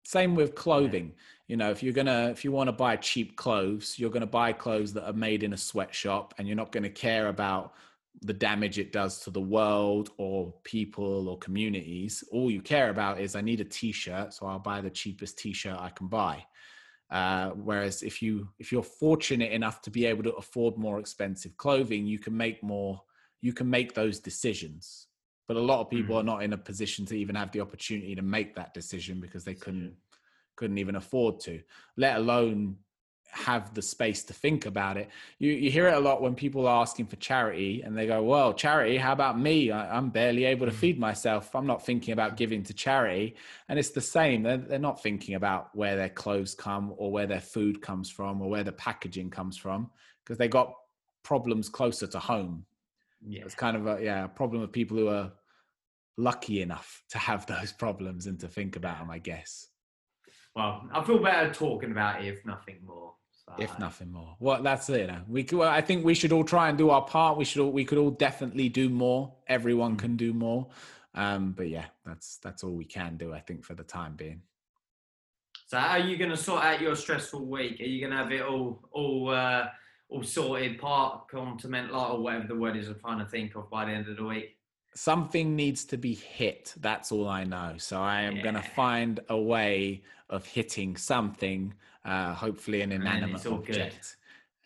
same 0.08 0.34
with 0.34 0.54
clothing 0.54 1.12
you 1.48 1.56
know 1.56 1.70
if 1.70 1.82
you're 1.82 1.92
gonna 1.92 2.28
if 2.30 2.44
you 2.44 2.50
want 2.52 2.68
to 2.68 2.72
buy 2.72 2.96
cheap 2.96 3.36
clothes 3.36 3.98
you're 3.98 4.10
gonna 4.10 4.26
buy 4.26 4.52
clothes 4.52 4.92
that 4.92 5.06
are 5.06 5.20
made 5.28 5.42
in 5.42 5.52
a 5.52 5.56
sweatshop 5.56 6.34
and 6.38 6.46
you're 6.46 6.56
not 6.56 6.72
gonna 6.72 6.88
care 6.88 7.28
about 7.28 7.74
the 8.22 8.32
damage 8.32 8.78
it 8.78 8.92
does 8.92 9.20
to 9.20 9.30
the 9.30 9.40
world 9.40 10.10
or 10.16 10.52
people 10.64 11.28
or 11.28 11.38
communities. 11.38 12.24
All 12.32 12.50
you 12.50 12.60
care 12.60 12.90
about 12.90 13.20
is 13.20 13.36
I 13.36 13.40
need 13.40 13.60
a 13.60 13.64
t-shirt, 13.64 14.34
so 14.34 14.46
I'll 14.46 14.58
buy 14.58 14.80
the 14.80 14.90
cheapest 14.90 15.38
t-shirt 15.38 15.78
I 15.78 15.90
can 15.90 16.08
buy. 16.08 16.44
Uh, 17.10 17.50
whereas 17.50 18.02
if 18.02 18.20
you 18.20 18.48
if 18.58 18.70
you're 18.70 18.82
fortunate 18.82 19.52
enough 19.52 19.80
to 19.82 19.90
be 19.90 20.04
able 20.04 20.22
to 20.24 20.34
afford 20.34 20.76
more 20.76 21.00
expensive 21.00 21.56
clothing, 21.56 22.06
you 22.06 22.18
can 22.18 22.36
make 22.36 22.62
more. 22.62 23.00
You 23.40 23.52
can 23.52 23.70
make 23.70 23.94
those 23.94 24.18
decisions. 24.18 25.07
But 25.48 25.56
a 25.56 25.60
lot 25.60 25.80
of 25.80 25.90
people 25.90 26.14
mm. 26.14 26.20
are 26.20 26.24
not 26.24 26.42
in 26.42 26.52
a 26.52 26.58
position 26.58 27.06
to 27.06 27.16
even 27.16 27.34
have 27.34 27.50
the 27.50 27.60
opportunity 27.60 28.14
to 28.14 28.22
make 28.22 28.54
that 28.54 28.74
decision 28.74 29.20
because 29.20 29.44
they 29.44 29.54
couldn't 29.54 29.94
couldn't 30.54 30.78
even 30.78 30.96
afford 30.96 31.40
to. 31.40 31.60
Let 31.96 32.16
alone 32.16 32.76
have 33.30 33.74
the 33.74 33.82
space 33.82 34.24
to 34.24 34.32
think 34.32 34.66
about 34.66 34.96
it. 34.96 35.08
You, 35.38 35.52
you 35.52 35.70
hear 35.70 35.86
it 35.88 35.94
a 35.94 36.00
lot 36.00 36.22
when 36.22 36.34
people 36.34 36.66
are 36.66 36.80
asking 36.80 37.06
for 37.06 37.16
charity 37.16 37.82
and 37.82 37.96
they 37.96 38.06
go, 38.06 38.22
Well, 38.22 38.52
charity, 38.52 38.96
how 38.96 39.12
about 39.12 39.38
me? 39.38 39.70
I, 39.70 39.96
am 39.96 40.10
barely 40.10 40.44
able 40.44 40.66
to 40.66 40.72
mm. 40.72 40.76
feed 40.76 40.98
myself. 40.98 41.54
I'm 41.54 41.66
not 41.66 41.84
thinking 41.84 42.12
about 42.12 42.36
giving 42.36 42.62
to 42.64 42.74
charity. 42.74 43.36
And 43.68 43.78
it's 43.78 43.90
the 43.90 44.00
same. 44.00 44.42
They're, 44.42 44.56
they're 44.58 44.78
not 44.78 45.02
thinking 45.02 45.34
about 45.34 45.74
where 45.74 45.96
their 45.96 46.08
clothes 46.08 46.54
come 46.54 46.94
or 46.96 47.10
where 47.10 47.26
their 47.26 47.40
food 47.40 47.80
comes 47.80 48.10
from 48.10 48.40
or 48.42 48.48
where 48.48 48.64
the 48.64 48.72
packaging 48.72 49.30
comes 49.30 49.56
from 49.56 49.90
because 50.24 50.38
they 50.38 50.48
got 50.48 50.72
problems 51.22 51.68
closer 51.68 52.06
to 52.06 52.18
home. 52.18 52.64
Yeah. 53.26 53.42
It's 53.44 53.54
kind 53.54 53.76
of 53.76 53.86
a 53.86 54.02
yeah, 54.02 54.24
a 54.24 54.28
problem 54.28 54.62
of 54.62 54.72
people 54.72 54.96
who 54.96 55.08
are 55.08 55.32
lucky 56.16 56.62
enough 56.62 57.02
to 57.10 57.18
have 57.18 57.46
those 57.54 57.72
problems 57.72 58.26
and 58.26 58.38
to 58.40 58.48
think 58.48 58.76
about 58.76 58.98
them, 58.98 59.10
I 59.10 59.18
guess. 59.18 59.68
Well, 60.54 60.88
I 60.92 61.04
feel 61.04 61.22
better 61.22 61.52
talking 61.52 61.92
about 61.92 62.24
it, 62.24 62.28
if 62.28 62.44
nothing 62.44 62.78
more 62.84 63.12
if 63.58 63.78
nothing 63.78 64.12
more. 64.12 64.36
Well, 64.40 64.62
that's 64.62 64.88
it. 64.90 65.02
You 65.02 65.06
know, 65.06 65.20
we 65.28 65.46
well, 65.52 65.68
I 65.68 65.80
think 65.80 66.04
we 66.04 66.14
should 66.14 66.32
all 66.32 66.44
try 66.44 66.68
and 66.68 66.76
do 66.76 66.90
our 66.90 67.02
part. 67.02 67.38
We 67.38 67.44
should 67.44 67.62
all, 67.62 67.72
we 67.72 67.84
could 67.84 67.98
all 67.98 68.10
definitely 68.10 68.68
do 68.68 68.88
more. 68.88 69.34
Everyone 69.46 69.96
mm. 69.96 69.98
can 69.98 70.16
do 70.16 70.32
more. 70.32 70.68
Um, 71.14 71.52
but 71.52 71.68
yeah, 71.68 71.86
that's 72.04 72.38
that's 72.42 72.62
all 72.62 72.72
we 72.72 72.84
can 72.84 73.16
do. 73.16 73.32
I 73.32 73.40
think 73.40 73.64
for 73.64 73.74
the 73.74 73.84
time 73.84 74.14
being. 74.16 74.42
So, 75.66 75.78
how 75.78 75.98
are 75.98 75.98
you 75.98 76.16
going 76.16 76.30
to 76.30 76.36
sort 76.36 76.64
out 76.64 76.80
your 76.80 76.96
stressful 76.96 77.44
week? 77.46 77.80
Are 77.80 77.84
you 77.84 78.00
going 78.00 78.12
to 78.12 78.16
have 78.16 78.32
it 78.32 78.42
all 78.42 78.82
all 78.90 79.30
uh, 79.30 79.66
all 80.08 80.22
sorted, 80.22 80.78
part 80.78 81.26
like 81.32 82.10
or 82.10 82.20
whatever 82.20 82.46
the 82.46 82.54
word 82.54 82.76
is 82.76 82.88
I'm 82.88 82.98
trying 82.98 83.18
to 83.18 83.26
think 83.26 83.54
of 83.56 83.68
by 83.70 83.84
the 83.84 83.92
end 83.92 84.08
of 84.08 84.16
the 84.16 84.24
week? 84.24 84.56
Something 84.94 85.54
needs 85.54 85.84
to 85.86 85.96
be 85.96 86.14
hit. 86.14 86.74
That's 86.78 87.12
all 87.12 87.28
I 87.28 87.44
know. 87.44 87.74
So 87.76 88.00
I 88.00 88.22
am 88.22 88.36
yeah. 88.36 88.42
going 88.42 88.54
to 88.54 88.62
find 88.62 89.20
a 89.28 89.38
way 89.38 90.02
of 90.30 90.44
hitting 90.46 90.96
something 90.96 91.74
uh, 92.04 92.34
hopefully 92.34 92.80
an 92.80 92.92
inanimate 92.92 93.46
object. 93.46 94.16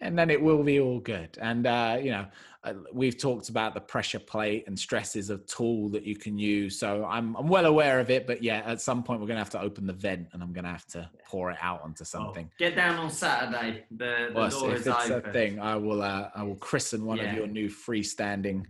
And 0.00 0.18
then 0.18 0.31
it 0.31 0.40
will 0.40 0.62
be 0.62 0.81
all 0.81 1.00
good. 1.00 1.38
And, 1.40 1.66
uh, 1.66 1.98
you 2.00 2.11
know, 2.11 2.26
uh, 2.64 2.75
we've 2.92 3.18
talked 3.18 3.48
about 3.48 3.75
the 3.75 3.81
pressure 3.81 4.20
plate 4.20 4.64
and 4.66 4.79
stress 4.79 5.16
is 5.16 5.31
a 5.31 5.38
tool 5.38 5.88
that 5.88 6.05
you 6.05 6.14
can 6.14 6.38
use. 6.38 6.79
So 6.79 7.05
I'm, 7.05 7.37
I'm 7.37 7.48
well 7.48 7.66
aware 7.66 7.98
of 7.98 8.09
it. 8.09 8.27
But 8.27 8.42
yeah, 8.42 8.62
at 8.64 8.81
some 8.81 9.03
point 9.03 9.20
we're 9.20 9.27
going 9.27 9.37
to 9.37 9.42
have 9.42 9.51
to 9.51 9.61
open 9.61 9.87
the 9.87 9.92
vent 9.92 10.29
and 10.33 10.42
I'm 10.42 10.53
going 10.53 10.64
to 10.64 10.70
have 10.70 10.87
to 10.88 11.11
pour 11.27 11.51
it 11.51 11.59
out 11.61 11.83
onto 11.83 12.05
something. 12.05 12.48
Oh, 12.48 12.55
get 12.59 12.77
down 12.77 12.98
on 12.98 13.11
Saturday. 13.11 13.85
The, 13.90 14.29
the 14.29 14.33
well, 14.35 14.51
door 14.51 14.70
if 14.72 14.81
is 14.81 14.87
it's 14.87 15.11
open. 15.11 15.29
a 15.29 15.33
thing, 15.33 15.59
I 15.59 15.75
will, 15.75 16.03
uh, 16.03 16.31
I 16.35 16.44
will 16.44 16.57
christen 16.57 17.05
one 17.05 17.18
yeah. 17.18 17.31
of 17.31 17.37
your 17.37 17.46
new 17.48 17.68
freestanding. 17.68 18.64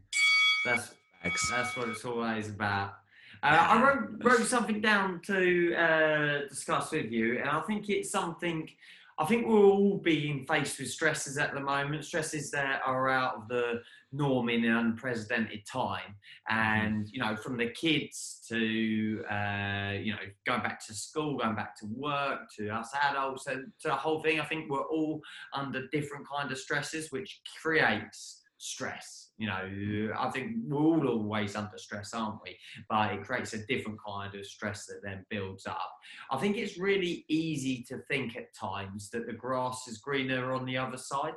That's, 0.65 0.95
bags. 1.23 1.51
that's 1.51 1.77
what 1.77 1.89
it's 1.89 2.05
always 2.05 2.49
about. 2.49 2.95
Uh, 3.43 3.47
I 3.47 3.83
wrote, 3.83 4.23
wrote 4.23 4.47
something 4.47 4.81
down 4.81 5.21
to 5.27 5.75
uh, 5.75 6.49
discuss 6.49 6.93
with 6.93 7.11
you, 7.11 7.41
and 7.41 7.49
I 7.51 7.61
think 7.63 7.91
it's 7.91 8.11
something. 8.11 8.71
I 9.23 9.25
think 9.25 9.47
we're 9.47 9.65
all 9.65 9.99
being 9.99 10.45
faced 10.47 10.81
with 10.81 10.91
stresses 10.91 11.39
at 11.39 11.55
the 11.55 11.61
moment, 11.61 12.05
stresses 12.05 12.51
that 12.51 12.83
are 12.85 13.09
out 13.09 13.37
of 13.37 13.47
the 13.47 13.81
norm 14.11 14.49
in 14.49 14.65
an 14.65 14.77
unprecedented 14.77 15.65
time. 15.65 16.17
And, 16.49 17.09
you 17.09 17.21
know, 17.21 17.37
from 17.37 17.57
the 17.57 17.69
kids 17.69 18.45
to, 18.49 19.25
uh, 19.31 19.93
you 19.93 20.13
know, 20.13 20.19
going 20.45 20.63
back 20.63 20.85
to 20.87 20.95
school, 20.95 21.39
going 21.39 21.55
back 21.55 21.77
to 21.77 21.87
work, 21.87 22.51
to 22.57 22.69
us 22.71 22.91
adults, 23.11 23.47
and 23.47 23.71
to 23.83 23.89
the 23.89 23.95
whole 23.95 24.21
thing, 24.21 24.41
I 24.41 24.45
think 24.45 24.69
we're 24.69 24.81
all 24.81 25.21
under 25.55 25.87
different 25.93 26.27
kind 26.29 26.51
of 26.51 26.59
stresses, 26.59 27.13
which 27.13 27.43
creates 27.63 28.43
stress. 28.59 29.22
You 29.43 29.49
know, 29.49 30.15
I 30.17 30.31
think 30.31 30.53
we're 30.69 30.79
all 30.79 31.09
always 31.09 31.57
under 31.57 31.77
stress, 31.77 32.15
aren't 32.15 32.41
we? 32.45 32.57
But 32.89 33.13
it 33.13 33.25
creates 33.25 33.55
a 33.55 33.67
different 33.67 33.99
kind 34.07 34.33
of 34.33 34.47
stress 34.47 34.87
that 34.87 35.01
then 35.03 35.27
builds 35.31 35.67
up. 35.67 35.91
I 36.31 36.39
think 36.39 36.57
it's 36.57 36.79
really 36.79 37.25
easy 37.27 37.85
to 37.89 37.99
think 38.09 38.37
at 38.37 38.55
times 38.55 39.11
that 39.11 39.27
the 39.27 39.33
grass 39.33 39.89
is 39.89 39.99
greener 39.99 40.53
on 40.53 40.65
the 40.65 40.79
other 40.79 40.97
side. 40.97 41.35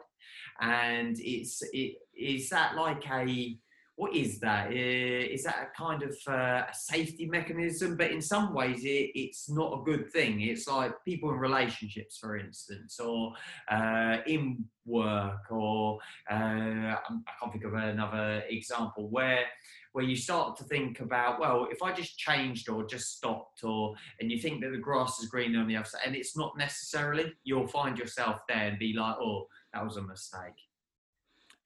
And 0.62 1.18
it's 1.20 1.64
it 1.74 1.96
is 2.16 2.48
that 2.50 2.76
like 2.76 3.10
a 3.10 3.58
what 3.98 4.14
is 4.14 4.40
that? 4.40 4.74
Is 4.74 5.44
that 5.44 5.70
a 5.72 5.82
kind 5.82 6.04
of 6.04 6.16
uh, 6.28 6.64
a 6.70 6.74
safety 6.74 7.28
mechanism? 7.28 7.96
But 7.96 8.12
in 8.12 8.22
some 8.22 8.54
ways, 8.54 8.84
it, 8.84 9.12
it's 9.16 9.50
not 9.50 9.80
a 9.80 9.84
good 9.84 10.12
thing. 10.12 10.42
It's 10.42 10.68
like 10.68 10.92
people 11.06 11.30
in 11.30 11.38
relationships, 11.38 12.18
for 12.18 12.38
instance, 12.38 13.00
or 13.00 13.34
uh, 13.72 14.18
in 14.28 14.66
work, 14.86 15.50
or 15.50 16.00
uh, 16.30 16.34
I 16.36 16.98
can't 17.40 17.52
think 17.54 17.64
of 17.64 17.74
another 17.74 18.44
example 18.50 19.08
where 19.10 19.46
where 19.94 20.04
you 20.04 20.18
start 20.18 20.58
to 20.58 20.66
think 20.66 21.00
about, 21.00 21.40
well, 21.40 21.70
if 21.72 21.82
I 21.82 21.94
just 21.94 22.18
changed 22.18 22.68
or 22.68 22.86
just 22.86 23.16
stopped, 23.16 23.64
or 23.64 23.96
and 24.20 24.30
you 24.30 24.38
think 24.40 24.62
that 24.62 24.72
the 24.72 24.78
grass 24.78 25.20
is 25.22 25.30
greener 25.30 25.62
on 25.62 25.68
the 25.70 25.78
other 25.78 25.86
side, 25.86 26.02
and 26.06 26.18
it's 26.18 26.36
not 26.36 26.58
necessarily, 26.58 27.32
you'll 27.46 27.68
find 27.68 27.98
yourself 27.98 28.42
there 28.50 28.68
and 28.68 28.78
be 28.78 28.92
like, 28.92 29.16
oh, 29.22 29.48
that 29.74 29.86
was 29.86 29.96
a 29.96 30.02
mistake. 30.02 30.65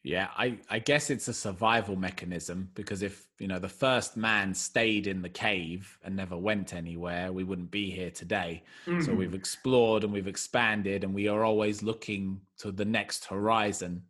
Yeah, 0.04 0.30
I, 0.38 0.58
I 0.70 0.80
guess 0.80 1.10
it's 1.10 1.28
a 1.28 1.34
survival 1.34 1.98
mechanism 1.98 2.70
because 2.74 3.02
if 3.02 3.28
you 3.38 3.48
know 3.48 3.60
the 3.60 3.68
first 3.68 4.16
man 4.16 4.54
stayed 4.54 5.08
in 5.08 5.22
the 5.22 5.30
cave 5.30 5.98
and 6.04 6.16
never 6.16 6.38
went 6.38 6.74
anywhere, 6.74 7.34
we 7.34 7.44
wouldn't 7.44 7.72
be 7.72 7.92
here 7.92 8.10
today. 8.10 8.64
Mm-hmm. 8.86 9.02
So 9.02 9.14
we've 9.14 9.34
explored 9.34 10.06
and 10.06 10.14
we've 10.14 10.28
expanded, 10.28 11.04
and 11.04 11.14
we 11.14 11.28
are 11.28 11.44
always 11.44 11.84
looking 11.84 12.40
to 12.60 12.72
the 12.72 12.86
next 12.86 13.26
horizon. 13.26 14.04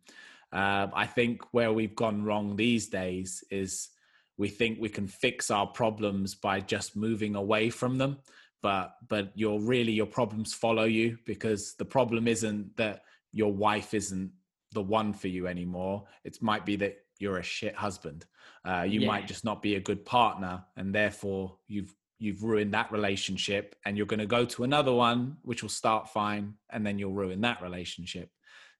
Uh, 0.52 0.86
I 0.94 1.06
think 1.06 1.42
where 1.52 1.72
we've 1.72 1.96
gone 1.96 2.24
wrong 2.24 2.54
these 2.54 2.88
days 2.88 3.42
is 3.50 3.88
we 4.36 4.48
think 4.48 4.78
we 4.80 4.88
can 4.88 5.08
fix 5.08 5.50
our 5.50 5.66
problems 5.66 6.36
by 6.36 6.60
just 6.60 6.96
moving 6.96 7.34
away 7.34 7.68
from 7.68 7.98
them, 7.98 8.18
but 8.62 8.94
but 9.08 9.32
you're 9.34 9.60
really 9.60 9.92
your 9.92 10.06
problems 10.06 10.54
follow 10.54 10.84
you 10.84 11.18
because 11.26 11.74
the 11.74 11.84
problem 11.84 12.28
isn't 12.28 12.76
that 12.76 13.02
your 13.32 13.52
wife 13.52 13.92
isn't 13.92 14.30
the 14.72 14.82
one 14.82 15.12
for 15.12 15.28
you 15.28 15.46
anymore. 15.46 16.04
It 16.24 16.40
might 16.42 16.64
be 16.64 16.76
that 16.76 16.98
you're 17.18 17.38
a 17.38 17.42
shit 17.42 17.74
husband. 17.74 18.24
Uh, 18.64 18.82
you 18.82 19.00
yeah. 19.00 19.06
might 19.06 19.26
just 19.26 19.44
not 19.44 19.62
be 19.62 19.76
a 19.76 19.80
good 19.80 20.04
partner, 20.04 20.64
and 20.76 20.94
therefore 20.94 21.56
you've 21.68 21.94
you've 22.18 22.42
ruined 22.42 22.74
that 22.74 22.92
relationship. 22.92 23.74
And 23.84 23.96
you're 23.96 24.06
going 24.06 24.20
to 24.20 24.26
go 24.26 24.44
to 24.44 24.64
another 24.64 24.92
one, 24.92 25.38
which 25.42 25.62
will 25.62 25.70
start 25.70 26.10
fine, 26.10 26.54
and 26.70 26.86
then 26.86 26.98
you'll 26.98 27.12
ruin 27.12 27.40
that 27.42 27.62
relationship. 27.62 28.30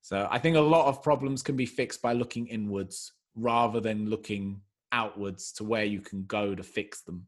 So 0.02 0.28
I 0.30 0.38
think 0.38 0.56
a 0.56 0.60
lot 0.60 0.86
of 0.86 1.02
problems 1.02 1.42
can 1.42 1.56
be 1.56 1.66
fixed 1.66 2.00
by 2.00 2.12
looking 2.12 2.46
inwards 2.46 3.12
rather 3.34 3.80
than 3.80 4.08
looking 4.08 4.62
outwards 4.92 5.52
to 5.52 5.64
where 5.64 5.84
you 5.84 6.00
can 6.00 6.24
go 6.24 6.54
to 6.54 6.62
fix 6.62 7.02
them 7.02 7.26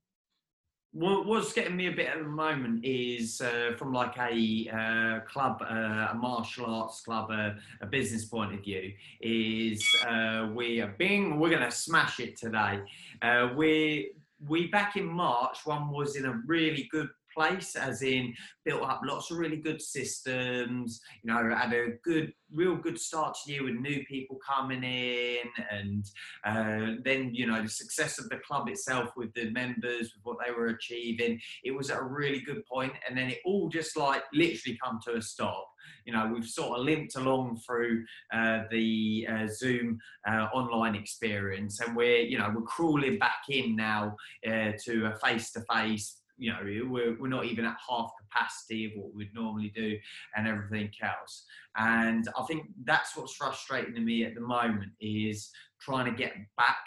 what's 0.93 1.53
getting 1.53 1.77
me 1.77 1.87
a 1.87 1.93
bit 1.93 2.09
at 2.09 2.19
the 2.19 2.29
moment 2.29 2.85
is 2.85 3.41
uh, 3.41 3.73
from 3.79 3.93
like 3.93 4.17
a 4.19 4.69
uh, 4.71 5.21
club, 5.27 5.63
uh, 5.63 6.09
a 6.11 6.15
martial 6.15 6.67
arts 6.67 7.01
club, 7.01 7.31
uh, 7.31 7.51
a 7.81 7.87
business 7.87 8.27
point 8.27 8.53
of 8.53 8.61
view, 8.61 8.93
is 9.21 9.83
uh, 10.07 10.49
we 10.55 10.81
are 10.81 10.95
being, 10.99 11.39
we're 11.39 11.51
going 11.51 11.63
to 11.63 11.71
smash 11.71 12.21
it 12.21 12.37
today. 12.37 12.81
Uh, 13.23 13.49
we 13.57 14.13
we 14.49 14.67
back 14.67 14.97
in 14.97 15.07
March, 15.07 15.59
one 15.65 15.91
was 15.91 16.17
in 16.17 16.25
a 16.25 16.43
really 16.47 16.89
good 16.91 17.09
place, 17.37 17.77
as 17.77 18.03
in 18.03 18.35
built 18.65 18.83
up 18.83 19.01
lots 19.05 19.31
of 19.31 19.39
really 19.39 19.57
good 19.57 19.81
systems, 19.81 21.01
you 21.23 21.33
know, 21.33 21.55
had 21.55 21.73
a 21.73 21.99
good, 22.05 22.33
real 22.53 22.77
good 22.77 22.99
start 22.99 23.37
to 23.45 23.53
year 23.53 23.65
with 23.65 23.75
new 23.75 24.05
people 24.07 24.39
coming 24.47 24.85
in, 24.85 25.47
and 25.71 26.05
uh, 26.45 26.97
then, 27.05 27.35
you 27.35 27.47
know, 27.47 27.63
the 27.63 27.69
success 27.69 28.19
of 28.19 28.29
the 28.29 28.39
club 28.47 28.69
itself 28.69 29.11
with 29.17 29.33
the 29.35 29.51
members, 29.51 30.13
with 30.15 30.25
what 30.25 30.37
they 30.45 30.53
were 30.53 30.69
achieving, 30.69 31.41
it 31.65 31.73
was 31.73 31.91
at 31.91 31.99
a 31.99 32.05
really 32.05 32.41
good 32.41 32.65
point, 32.67 32.93
and 33.09 33.17
then 33.17 33.29
it 33.31 33.39
all 33.45 33.69
just 33.69 33.97
like 33.97 34.23
literally 34.33 34.79
come 34.83 34.99
to 35.07 35.17
a 35.17 35.23
stop. 35.23 35.69
You 36.05 36.13
know 36.13 36.31
we've 36.33 36.47
sort 36.47 36.79
of 36.79 36.85
limped 36.85 37.17
along 37.17 37.61
through 37.67 38.05
uh, 38.33 38.63
the 38.71 39.27
uh, 39.31 39.47
zoom 39.49 39.99
uh, 40.29 40.49
online 40.53 40.95
experience 40.95 41.81
and 41.81 41.97
we're 41.97 42.21
you 42.21 42.39
know 42.39 42.53
we're 42.55 42.63
crawling 42.63 43.19
back 43.19 43.43
in 43.49 43.77
now 43.77 44.17
uh, 44.47 44.73
to 44.85 45.07
a 45.07 45.17
face-to-face 45.17 46.22
you 46.39 46.51
know 46.51 46.59
we're, 46.89 47.17
we're 47.21 47.29
not 47.29 47.45
even 47.45 47.65
at 47.65 47.77
half 47.89 48.11
capacity 48.21 48.87
of 48.87 48.93
what 48.97 49.15
we'd 49.15 49.35
normally 49.35 49.73
do 49.75 49.97
and 50.37 50.49
everything 50.49 50.91
else 51.03 51.45
and 51.77 52.29
i 52.39 52.43
think 52.45 52.67
that's 52.85 53.17
what's 53.17 53.35
frustrating 53.35 53.95
to 53.95 54.01
me 54.01 54.25
at 54.25 54.35
the 54.35 54.41
moment 54.41 54.91
is 55.01 55.51
trying 55.81 56.05
to 56.05 56.17
get 56.17 56.33
back 56.57 56.85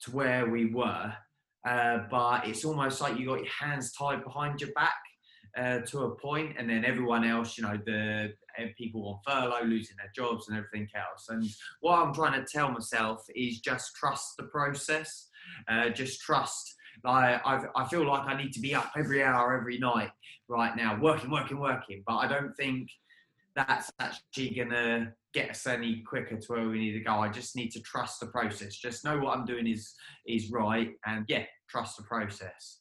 to 0.00 0.10
where 0.10 0.48
we 0.48 0.72
were 0.72 1.12
uh, 1.66 1.98
but 2.10 2.46
it's 2.46 2.64
almost 2.64 3.00
like 3.00 3.18
you 3.18 3.26
got 3.26 3.40
your 3.40 3.52
hands 3.52 3.92
tied 3.92 4.22
behind 4.22 4.60
your 4.60 4.70
back 4.72 4.94
uh, 5.56 5.80
to 5.86 6.00
a 6.04 6.16
point, 6.16 6.54
and 6.58 6.68
then 6.68 6.84
everyone 6.84 7.24
else, 7.24 7.56
you 7.56 7.64
know, 7.64 7.78
the 7.86 8.32
uh, 8.58 8.66
people 8.76 9.20
on 9.26 9.50
furlough 9.50 9.64
losing 9.66 9.96
their 9.96 10.10
jobs 10.14 10.48
and 10.48 10.56
everything 10.56 10.86
else. 10.94 11.26
And 11.28 11.44
what 11.80 11.98
I'm 11.98 12.12
trying 12.12 12.38
to 12.40 12.46
tell 12.46 12.70
myself 12.70 13.22
is 13.34 13.60
just 13.60 13.94
trust 13.96 14.34
the 14.36 14.44
process. 14.44 15.28
Uh, 15.68 15.88
just 15.88 16.20
trust. 16.20 16.74
Like 17.06 17.40
I, 17.46 17.64
I 17.76 17.88
feel 17.88 18.06
like 18.06 18.26
I 18.26 18.36
need 18.36 18.52
to 18.54 18.60
be 18.60 18.74
up 18.74 18.90
every 18.96 19.22
hour, 19.22 19.56
every 19.56 19.78
night 19.78 20.10
right 20.48 20.76
now, 20.76 20.98
working, 21.00 21.30
working, 21.30 21.58
working. 21.58 22.02
But 22.06 22.16
I 22.16 22.28
don't 22.28 22.54
think 22.56 22.90
that's 23.54 23.90
actually 23.98 24.50
gonna 24.50 25.12
get 25.32 25.50
us 25.50 25.66
any 25.66 26.02
quicker 26.02 26.36
to 26.36 26.52
where 26.52 26.68
we 26.68 26.78
need 26.78 26.92
to 26.92 27.00
go. 27.00 27.12
I 27.12 27.28
just 27.28 27.56
need 27.56 27.70
to 27.72 27.80
trust 27.80 28.20
the 28.20 28.26
process. 28.26 28.76
Just 28.76 29.04
know 29.04 29.18
what 29.18 29.36
I'm 29.36 29.44
doing 29.44 29.66
is 29.66 29.94
is 30.26 30.50
right, 30.50 30.92
and 31.06 31.24
yeah, 31.28 31.44
trust 31.68 31.96
the 31.96 32.02
process. 32.02 32.80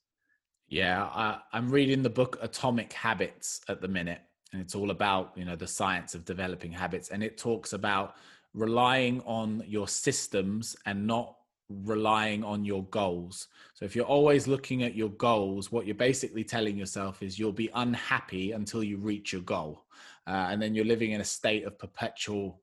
Yeah, 0.67 1.03
I, 1.03 1.39
I'm 1.53 1.69
reading 1.69 2.01
the 2.01 2.09
book 2.09 2.39
Atomic 2.41 2.91
Habits 2.93 3.61
at 3.69 3.81
the 3.81 3.87
minute, 3.87 4.21
and 4.51 4.61
it's 4.61 4.73
all 4.73 4.91
about 4.91 5.33
you 5.35 5.45
know 5.45 5.55
the 5.55 5.67
science 5.67 6.15
of 6.15 6.25
developing 6.25 6.71
habits, 6.71 7.09
and 7.09 7.23
it 7.23 7.37
talks 7.37 7.73
about 7.73 8.15
relying 8.53 9.21
on 9.25 9.63
your 9.67 9.87
systems 9.87 10.75
and 10.85 11.05
not 11.05 11.35
relying 11.69 12.43
on 12.43 12.63
your 12.63 12.83
goals. 12.85 13.47
So 13.73 13.85
if 13.85 13.95
you're 13.95 14.05
always 14.05 14.47
looking 14.47 14.83
at 14.83 14.95
your 14.95 15.09
goals, 15.09 15.71
what 15.71 15.85
you're 15.85 15.95
basically 15.95 16.43
telling 16.43 16.77
yourself 16.77 17.23
is 17.23 17.39
you'll 17.39 17.51
be 17.51 17.69
unhappy 17.73 18.51
until 18.51 18.83
you 18.83 18.97
reach 18.97 19.33
your 19.33 19.41
goal. 19.41 19.85
Uh, 20.27 20.47
and 20.49 20.61
then 20.61 20.73
you're 20.73 20.85
living 20.85 21.11
in 21.11 21.21
a 21.21 21.25
state 21.25 21.65
of 21.65 21.77
perpetual 21.77 22.59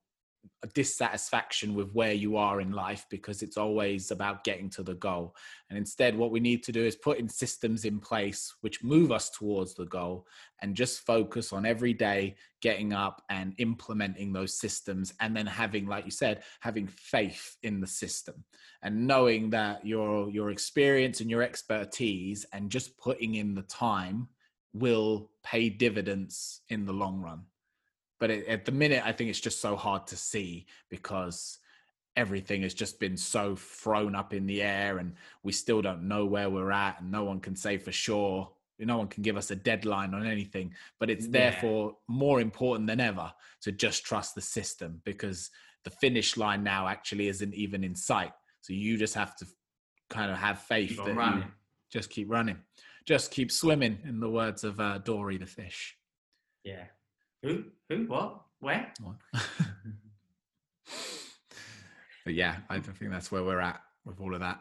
dissatisfaction 0.75 1.75
with 1.75 1.93
where 1.93 2.13
you 2.13 2.37
are 2.37 2.61
in 2.61 2.73
life 2.73 3.07
because 3.11 3.43
it's 3.43 3.57
always 3.57 4.11
about 4.11 4.45
getting 4.45 4.71
to 4.71 4.83
the 4.83 4.95
goal. 4.95 5.35
And 5.69 5.79
instead, 5.79 6.17
what 6.17 6.31
we 6.31 6.41
need 6.41 6.63
to 6.65 6.73
do 6.73 6.85
is 6.85 6.97
put 6.97 7.19
in 7.19 7.29
systems 7.29 7.85
in 7.85 7.99
place 7.99 8.55
which 8.61 8.83
move 8.83 9.11
us 9.11 9.31
towards 9.31 9.75
the 9.75 9.87
goal 9.87 10.27
and 10.61 10.77
just 10.77 11.05
focus 11.05 11.53
on 11.53 11.67
every 11.67 11.93
day 11.93 12.37
getting 12.61 12.93
up 12.93 13.23
and 13.29 13.55
implementing 13.59 14.33
those 14.33 14.59
systems. 14.59 15.13
And 15.21 15.37
then 15.37 15.47
having, 15.47 15.87
like 15.87 16.05
you 16.05 16.11
said, 16.11 16.43
having 16.61 16.87
faith 16.87 17.57
in 17.63 17.81
the 17.81 17.87
system 17.87 18.45
and 18.83 19.07
knowing 19.07 19.51
that 19.51 19.85
your, 19.85 20.31
your 20.31 20.51
experience 20.51 21.21
and 21.21 21.31
your 21.31 21.43
expertise 21.43 22.47
and 22.53 22.71
just 22.71 22.97
putting 22.99 23.35
in 23.35 23.55
the 23.55 23.63
time 23.63 24.29
will 24.75 25.31
pay 25.45 25.69
dividends 25.69 26.63
in 26.69 26.87
the 26.87 26.93
long 26.93 27.21
run 27.21 27.43
but 28.23 28.31
it, 28.31 28.47
at 28.47 28.65
the 28.65 28.71
minute 28.71 29.03
i 29.05 29.11
think 29.11 29.29
it's 29.29 29.41
just 29.41 29.61
so 29.61 29.75
hard 29.75 30.07
to 30.07 30.17
see 30.17 30.65
because 30.91 31.59
everything 32.15 32.63
has 32.63 32.73
just 32.73 33.01
been 33.01 33.17
so 33.17 33.57
thrown 33.57 34.15
up 34.15 34.33
in 34.33 34.47
the 34.47 34.63
air 34.63 34.99
and 34.99 35.15
we 35.43 35.51
still 35.51 35.83
don't 35.83 36.07
know 36.07 36.25
where 36.25 36.49
we're 36.49 36.71
at 36.71 37.01
and 37.01 37.11
no 37.11 37.25
one 37.25 37.41
can 37.41 37.57
say 37.57 37.77
for 37.77 37.91
sure 37.91 38.49
no 38.79 38.97
one 38.97 39.09
can 39.09 39.25
give 39.25 39.37
us 39.37 39.51
a 39.51 39.57
deadline 39.57 40.15
on 40.15 40.25
anything 40.25 40.73
but 41.01 41.11
it's 41.11 41.27
yeah. 41.27 41.33
therefore 41.33 41.97
more 42.07 42.41
important 42.41 42.87
than 42.87 43.01
ever 43.01 43.33
to 43.61 43.73
just 43.73 44.05
trust 44.05 44.37
the 44.37 44.41
system 44.41 45.01
because 45.05 45.51
the 45.83 45.91
finish 45.91 46.37
line 46.37 46.63
now 46.63 46.87
actually 46.87 47.27
isn't 47.27 47.55
even 47.55 47.83
in 47.83 47.95
sight 47.95 48.33
so 48.61 48.73
you 48.73 48.97
just 48.97 49.15
have 49.15 49.35
to 49.35 49.45
kind 50.11 50.31
of 50.31 50.39
have 50.39 50.61
faith 50.61 50.97
that 51.05 51.17
running. 51.17 51.41
you 51.41 51.49
just 51.91 52.09
keep 52.09 52.31
running 52.31 52.59
just 53.05 53.33
keep 53.33 53.51
swimming 53.51 53.99
in 54.05 54.21
the 54.21 54.31
words 54.31 54.63
of 54.63 54.79
uh, 54.79 54.99
dory 54.99 55.39
the 55.39 55.47
fish 55.47 55.97
yeah 56.63 56.85
who? 57.43 57.65
Who? 57.89 58.07
What? 58.07 58.43
Where? 58.61 58.93
What? 59.01 59.17
but 62.25 62.35
yeah, 62.35 62.57
I 62.71 62.79
think 62.79 63.11
that's 63.11 63.33
where 63.33 63.43
we're 63.43 63.61
at 63.61 63.81
with 64.05 64.21
all 64.21 64.35
of 64.35 64.41
that. 64.41 64.61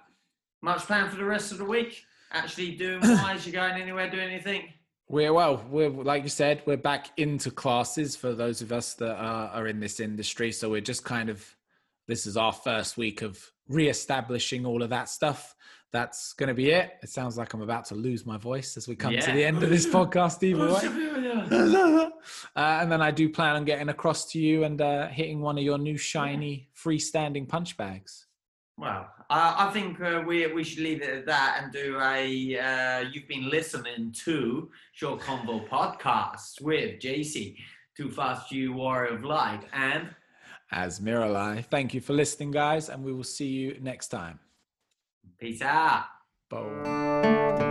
Much 0.62 0.82
plan 0.82 1.10
for 1.10 1.16
the 1.16 1.26
rest 1.26 1.52
of 1.52 1.58
the 1.58 1.66
week? 1.66 2.04
Actually 2.32 2.76
doing 2.76 3.02
wise? 3.04 3.46
you 3.46 3.52
going 3.52 3.80
anywhere 3.80 4.10
doing 4.10 4.30
anything? 4.30 4.74
We're 5.08 5.34
well, 5.34 5.64
we're 5.70 5.90
like 5.90 6.24
you 6.24 6.30
said, 6.30 6.64
we're 6.66 6.78
back 6.78 7.08
into 7.18 7.52
classes 7.52 8.16
for 8.16 8.34
those 8.34 8.62
of 8.62 8.72
us 8.72 8.94
that 8.96 9.16
are, 9.16 9.50
are 9.50 9.68
in 9.68 9.80
this 9.80 10.00
industry. 10.00 10.52
So 10.52 10.70
we're 10.70 10.82
just 10.82 11.04
kind 11.04 11.30
of 11.30 11.46
this 12.08 12.26
is 12.26 12.38
our 12.38 12.52
first 12.52 12.98
week 12.98 13.22
of 13.22 13.40
re-establishing 13.68 14.66
all 14.66 14.84
of 14.84 14.90
that 14.90 15.10
stuff 15.10 15.56
that's 15.92 16.34
going 16.34 16.48
to 16.48 16.54
be 16.54 16.70
it. 16.70 16.94
It 17.04 17.10
sounds 17.10 17.38
like 17.38 17.54
I'm 17.54 17.62
about 17.62 17.86
to 17.86 17.96
lose 17.96 18.26
my 18.26 18.38
voice 18.38 18.78
as 18.78 18.88
we 18.88 18.96
come 18.96 19.14
yeah. 19.14 19.22
to 19.22 19.32
the 19.32 19.44
end 19.44 19.62
of 19.62 19.70
this 19.70 19.86
podcast, 19.86 20.42
either 20.42 20.68
way. 20.68 22.10
uh, 22.56 22.80
and 22.82 22.92
then 22.92 23.02
I 23.02 23.12
do 23.12 23.30
plan 23.30 23.58
on 23.58 23.66
getting 23.66 23.90
across 23.90 24.32
to 24.32 24.40
you 24.40 24.64
and 24.64 24.82
uh, 24.82 25.08
hitting 25.08 25.42
one 25.42 25.58
of 25.58 25.64
your 25.64 25.78
new 25.78 25.98
shiny 25.98 26.70
freestanding 26.76 27.48
punch 27.48 27.76
bags. 27.78 28.28
Well, 28.78 29.08
I 29.30 29.70
think 29.72 30.02
uh, 30.02 30.24
we 30.26 30.48
we 30.48 30.64
should 30.64 30.82
leave 30.84 31.04
it 31.04 31.10
at 31.10 31.26
that 31.28 31.60
and 31.62 31.72
do 31.72 32.00
a. 32.02 32.58
Uh, 32.58 33.00
you've 33.12 33.28
been 33.28 33.50
listening 33.50 34.12
to 34.26 34.72
Short 34.94 35.20
Convo 35.20 35.68
podcast 35.70 36.62
with 36.62 37.00
JC, 37.00 37.58
Too 37.96 38.10
Fast 38.10 38.52
You 38.52 38.74
Warrior 38.74 39.16
of 39.16 39.24
Light, 39.24 39.62
and 39.74 40.10
Azmiralai. 40.74 41.66
Thank 41.66 41.94
you 41.94 42.02
for 42.02 42.14
listening, 42.14 42.52
guys, 42.52 42.90
and 42.90 43.04
we 43.04 43.14
will 43.14 43.24
see 43.24 43.48
you 43.48 43.78
next 43.82 44.08
time. 44.08 44.40
Peace 45.40 45.62
out. 45.62 46.06
Boom. 46.50 47.71